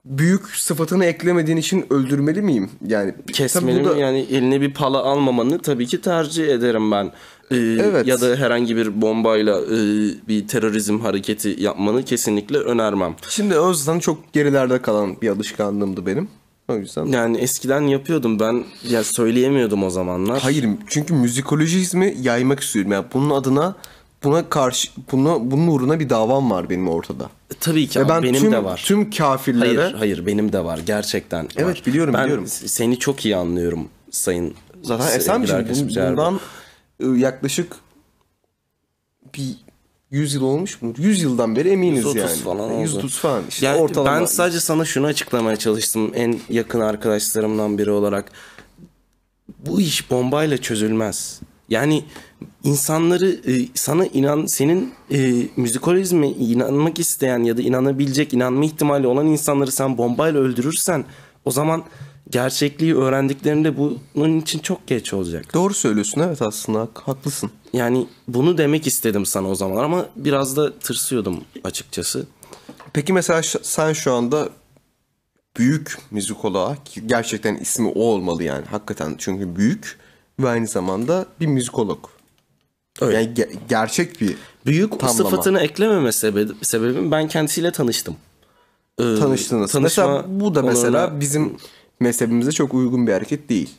büyük 0.05 0.47
sıfatını 0.47 1.05
eklemediğin 1.05 1.57
için 1.57 1.87
öldürmeli 1.91 2.43
miyim? 2.43 2.71
Yani 2.87 3.15
kesmeli 3.33 3.85
da- 3.85 3.97
yani 3.97 4.19
eline 4.31 4.61
bir 4.61 4.75
pala 4.75 4.99
almamanı 5.03 5.59
tabii 5.59 5.87
ki 5.87 6.01
tercih 6.01 6.49
ederim 6.49 6.91
ben. 6.91 7.13
Ee, 7.51 7.57
Evet. 7.57 8.07
Ya 8.07 8.21
da 8.21 8.37
herhangi 8.37 8.77
bir 8.77 9.03
bombayla 9.03 9.61
e, 9.61 9.77
bir 10.29 10.49
terörizm 10.49 11.01
hareketi 11.01 11.57
yapmanı 11.59 12.03
kesinlikle 12.05 12.59
önermem. 12.59 13.15
Şimdi 13.29 13.59
o 13.59 13.71
yüzden 13.71 13.99
çok 13.99 14.33
gerilerde 14.33 14.83
kalan 14.83 15.21
bir 15.23 15.29
alışkanlığımdı 15.29 16.07
benim. 16.07 16.29
O 16.69 16.77
yüzden. 16.77 17.07
Yani 17.07 17.39
eskiden 17.39 17.81
yapıyordum 17.81 18.41
ben 18.41 18.65
ya 18.89 19.05
söyleyemiyordum 19.05 19.85
o 19.85 19.91
zamanlar. 19.91 20.41
Hayır 20.43 20.69
çünkü 20.87 21.15
müzikolojizmi 21.15 22.17
yaymak 22.23 22.61
istiyorum. 22.61 22.93
Yani 22.93 23.05
bunun 23.15 23.31
adına 23.31 23.77
buna 24.25 24.49
karşı 24.49 24.89
buna 25.13 25.51
bunun 25.51 25.67
uğruna 25.67 26.01
bir 26.01 26.11
davam 26.11 26.51
var 26.51 26.71
benim 26.71 26.89
ortada. 26.89 27.31
Tabii 27.61 27.87
ki 27.89 28.01
Ve 28.01 28.09
ben 28.09 28.23
benim 28.23 28.41
tüm, 28.41 28.53
de 28.53 28.65
var. 28.65 28.83
tüm 28.87 29.11
kafirlere 29.11 29.81
Hayır, 29.81 29.95
hayır 29.95 30.27
benim 30.27 30.53
de 30.53 30.65
var 30.65 30.79
gerçekten. 30.87 31.49
Evet, 31.57 31.67
var. 31.77 31.83
biliyorum, 31.87 32.15
ben 32.15 32.25
biliyorum. 32.25 32.47
seni 32.47 32.99
çok 32.99 33.25
iyi 33.25 33.37
anlıyorum 33.37 33.89
sayın. 34.11 34.55
zaten 34.83 35.17
Esemciğim 35.19 35.89
bundan 35.89 36.41
ı, 37.03 37.07
yaklaşık 37.17 37.77
bir 39.35 39.57
100 40.11 40.35
yıl 40.35 40.43
olmuş 40.43 40.83
mu? 40.83 40.95
100 40.99 41.23
yıldan 41.23 41.57
beri 41.57 41.69
eminiz 41.69 41.99
130 41.99 42.17
yani. 42.21 42.37
falan 42.41 42.71
oldu. 42.71 42.81
130 42.83 43.19
falan 43.19 43.43
işte 43.49 43.67
Yani 43.67 43.81
ortalama. 43.81 44.21
ben 44.21 44.25
sadece 44.25 44.61
sana 44.61 44.85
şunu 44.85 45.07
açıklamaya 45.07 45.57
çalıştım 45.57 46.11
en 46.15 46.41
yakın 46.51 46.81
arkadaşlarımdan 46.81 47.79
biri 47.79 47.91
olarak. 47.91 48.33
Bu 49.59 49.81
iş 49.81 50.11
bombayla 50.11 50.59
çözülmez. 50.59 51.41
Yani 51.73 52.05
insanları 52.65 53.29
e, 53.53 53.69
sana 53.75 54.07
inan 54.07 54.47
senin 54.47 54.95
e, 55.13 55.47
müzikolizme 55.57 56.29
inanmak 56.29 56.99
isteyen 56.99 57.43
ya 57.43 57.57
da 57.57 57.63
inanabilecek 57.63 58.35
inanma 58.35 58.65
ihtimali 58.65 59.07
olan 59.07 59.27
insanları 59.27 59.73
sen 59.73 59.99
bombayla 59.99 60.41
öldürürsen 60.41 61.05
o 61.45 61.51
zaman 61.51 61.85
gerçekliği 62.31 62.97
öğrendiklerinde 62.97 63.77
bunun 64.15 64.41
için 64.41 64.59
çok 64.59 64.87
geç 64.87 65.15
olacak. 65.15 65.55
Doğru 65.55 65.75
söylüyorsun 65.75 66.21
evet 66.21 66.43
aslında 66.43 66.81
hak- 66.81 67.03
haklısın. 67.09 67.51
Yani 67.73 68.07
bunu 68.29 68.59
demek 68.59 68.87
istedim 68.87 69.27
sana 69.27 69.49
o 69.49 69.55
zaman 69.55 69.85
ama 69.85 70.07
biraz 70.17 70.57
da 70.57 70.79
tırsıyordum 70.79 71.41
açıkçası. 71.65 72.27
Peki 72.93 73.13
mesela 73.13 73.43
sen 73.63 73.93
şu 73.93 74.13
anda 74.13 74.49
büyük 75.57 75.99
müzikoloğa 76.11 76.77
ki 76.85 77.07
gerçekten 77.07 77.57
ismi 77.57 77.89
o 77.89 78.01
olmalı 78.01 78.43
yani 78.43 78.65
hakikaten 78.71 79.15
çünkü 79.19 79.57
büyük 79.57 80.02
ve 80.41 80.49
aynı 80.49 80.67
zamanda 80.67 81.27
bir 81.41 81.47
müzikolog. 81.47 81.99
Öyle. 83.01 83.17
Yani 83.17 83.29
ge- 83.35 83.53
gerçek 83.69 84.21
bir 84.21 84.35
Büyük 84.67 84.91
Tamlama. 85.01 85.13
sıfatını 85.19 85.61
eklememe 85.61 86.13
sebebi, 86.13 86.53
sebebim 86.63 87.11
ben 87.11 87.29
kendisiyle 87.29 87.73
tanıştım. 87.73 88.17
Ee, 88.99 89.03
tanıştınız. 89.03 89.73
tanışma 89.73 90.07
mesela 90.07 90.25
bu 90.41 90.55
da 90.55 90.63
mesela 90.63 91.07
onunla- 91.07 91.21
bizim 91.21 91.57
mezhebimize 92.01 92.53
çok 92.53 92.75
uygun 92.75 93.07
bir 93.07 93.13
hareket 93.13 93.49
değil. 93.49 93.71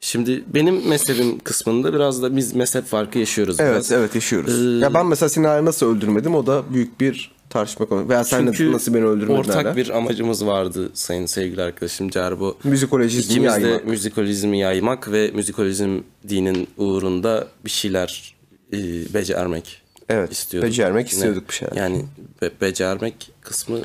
Şimdi 0.00 0.44
benim 0.46 0.88
mezhebim 0.88 1.38
kısmında 1.38 1.92
biraz 1.94 2.22
da 2.22 2.36
biz 2.36 2.54
mezhep 2.54 2.84
farkı 2.84 3.18
yaşıyoruz. 3.18 3.60
Evet 3.60 3.72
biraz. 3.74 3.92
evet 3.92 4.14
yaşıyoruz. 4.14 4.66
Ee, 4.66 4.70
ya 4.84 4.94
ben 4.94 5.06
mesela 5.06 5.50
hala 5.50 5.64
nasıl 5.64 5.86
öldürmedim 5.96 6.34
o 6.34 6.46
da 6.46 6.62
büyük 6.74 7.00
bir 7.00 7.32
tartışma 7.50 7.86
konu. 7.86 8.08
Veya 8.08 8.24
sen 8.24 8.44
Çünkü 8.46 8.72
nasıl 8.72 8.94
beni 8.94 9.04
öldürmedin 9.04 9.38
ortak 9.38 9.76
bir 9.76 9.88
amacımız 9.96 10.46
vardı 10.46 10.90
sayın 10.94 11.26
sevgili 11.26 11.62
arkadaşım 11.62 12.08
Cerbo. 12.10 12.56
Müzikolojizmi 12.64 13.32
İkimiz 13.32 13.56
de 13.56 13.60
yaymak. 13.68 13.86
müzikolizmi 13.86 14.58
yaymak 14.58 15.12
ve 15.12 15.30
müzikolizm 15.34 16.00
dinin 16.28 16.68
uğrunda 16.76 17.46
bir 17.64 17.70
şeyler 17.70 18.34
e, 18.72 18.76
becermek 19.14 19.82
Evet, 20.08 20.32
istiyorduk. 20.32 20.70
becermek 20.70 21.08
istiyorduk 21.08 21.48
bir 21.48 21.54
şeyler. 21.54 21.76
Yani 21.76 22.04
be- 22.42 22.50
becermek 22.60 23.30
kısmı 23.40 23.78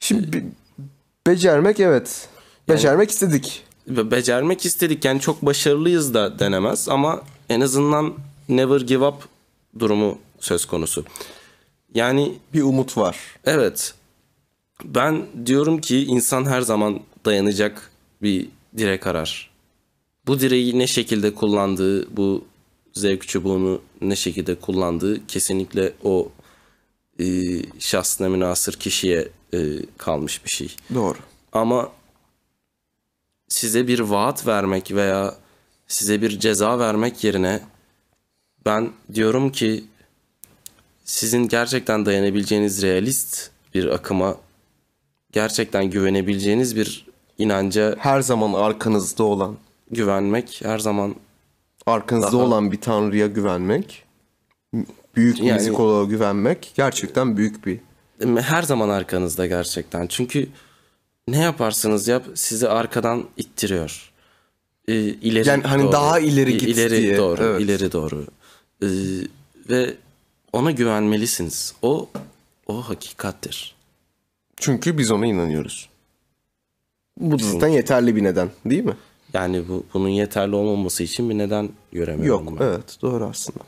Şimdi 0.00 0.32
be- 0.32 0.44
becermek 1.26 1.80
evet. 1.80 2.28
Becermek 2.68 3.10
istedik. 3.10 3.62
Ve 3.88 4.10
becermek 4.10 4.64
istedik 4.66 5.04
yani 5.04 5.20
çok 5.20 5.42
başarılıyız 5.42 6.14
da 6.14 6.38
denemez 6.38 6.88
ama 6.88 7.22
en 7.48 7.60
azından 7.60 8.14
never 8.48 8.80
give 8.80 9.04
up 9.06 9.14
durumu 9.78 10.18
söz 10.40 10.64
konusu. 10.66 11.04
Yani 11.96 12.38
Bir 12.54 12.62
umut 12.62 12.96
var. 12.96 13.16
evet 13.44 13.94
ben 14.84 15.26
diyorum 15.46 15.80
ki 15.80 16.04
insan 16.04 16.44
her 16.46 16.60
zaman 16.60 17.00
dayanacak 17.24 17.90
bir 18.22 18.48
direk 18.78 19.06
arar. 19.06 19.50
Bu 20.26 20.40
direği 20.40 20.78
ne 20.78 20.86
şekilde 20.86 21.34
kullandığı, 21.34 22.16
bu 22.16 22.44
zevk 22.92 23.28
çubuğunu 23.28 23.80
ne 24.00 24.16
şekilde 24.16 24.54
kullandığı 24.54 25.26
kesinlikle 25.26 25.92
o 26.04 26.28
e, 27.20 27.24
şahsına 27.78 28.28
münasır 28.28 28.72
kişiye 28.72 29.28
e, 29.54 29.58
kalmış 29.98 30.44
bir 30.44 30.50
şey. 30.50 30.76
Doğru. 30.94 31.18
Ama 31.52 31.92
size 33.48 33.88
bir 33.88 34.00
vaat 34.00 34.46
vermek 34.46 34.92
veya 34.92 35.34
size 35.88 36.22
bir 36.22 36.38
ceza 36.40 36.78
vermek 36.78 37.24
yerine 37.24 37.60
ben 38.66 38.92
diyorum 39.14 39.52
ki 39.52 39.84
sizin 41.06 41.48
gerçekten 41.48 42.06
dayanabileceğiniz 42.06 42.82
realist 42.82 43.50
bir 43.74 43.86
akıma 43.86 44.36
gerçekten 45.32 45.90
güvenebileceğiniz 45.90 46.76
bir 46.76 47.06
inanca 47.38 47.96
Her 47.98 48.20
zaman 48.20 48.52
arkanızda 48.52 49.22
olan, 49.22 49.56
güvenmek 49.90 50.60
her 50.64 50.78
zaman 50.78 51.14
arkanızda 51.86 52.32
Daha- 52.32 52.42
olan 52.42 52.72
bir 52.72 52.80
tanrıya 52.80 53.26
güvenmek, 53.26 54.02
büyük 55.16 55.38
Yani- 55.38 55.52
müzikoloğa 55.52 56.04
güvenmek 56.04 56.72
gerçekten 56.76 57.36
büyük 57.36 57.66
bir 57.66 57.78
her 58.40 58.62
zaman 58.62 58.88
arkanızda 58.88 59.46
gerçekten. 59.46 60.06
Çünkü 60.06 60.48
ne 61.28 61.38
yaparsanız 61.38 62.08
yap 62.08 62.24
sizi 62.34 62.68
arkadan 62.68 63.24
ittiriyor. 63.36 64.12
Ee, 64.88 64.94
ileri 64.94 65.48
Yani 65.48 65.62
hani 65.62 65.92
daha 65.92 66.18
ileri 66.20 66.52
git 66.58 66.68
ileri 66.68 66.96
diye, 67.02 67.16
doğru, 67.16 67.42
evet. 67.44 67.60
ileri 67.60 67.92
doğru. 67.92 68.26
Ee, 68.82 68.86
ve 69.70 69.94
ona 70.52 70.70
güvenmelisiniz. 70.70 71.74
O 71.82 72.08
o 72.66 72.88
hakikattir. 72.88 73.74
Çünkü 74.56 74.98
biz 74.98 75.10
ona 75.10 75.26
inanıyoruz. 75.26 75.88
Bu 77.20 77.38
zaten 77.38 77.68
yeterli 77.68 78.16
bir 78.16 78.24
neden 78.24 78.50
değil 78.66 78.84
mi? 78.84 78.96
Yani 79.32 79.68
bu 79.68 79.84
bunun 79.94 80.08
yeterli 80.08 80.54
olmaması 80.54 81.02
için 81.02 81.30
bir 81.30 81.38
neden 81.38 81.68
göremiyorum 81.92 82.44
Yok 82.48 82.60
ben. 82.60 82.64
evet 82.66 82.98
doğru 83.02 83.24
aslında. 83.24 83.58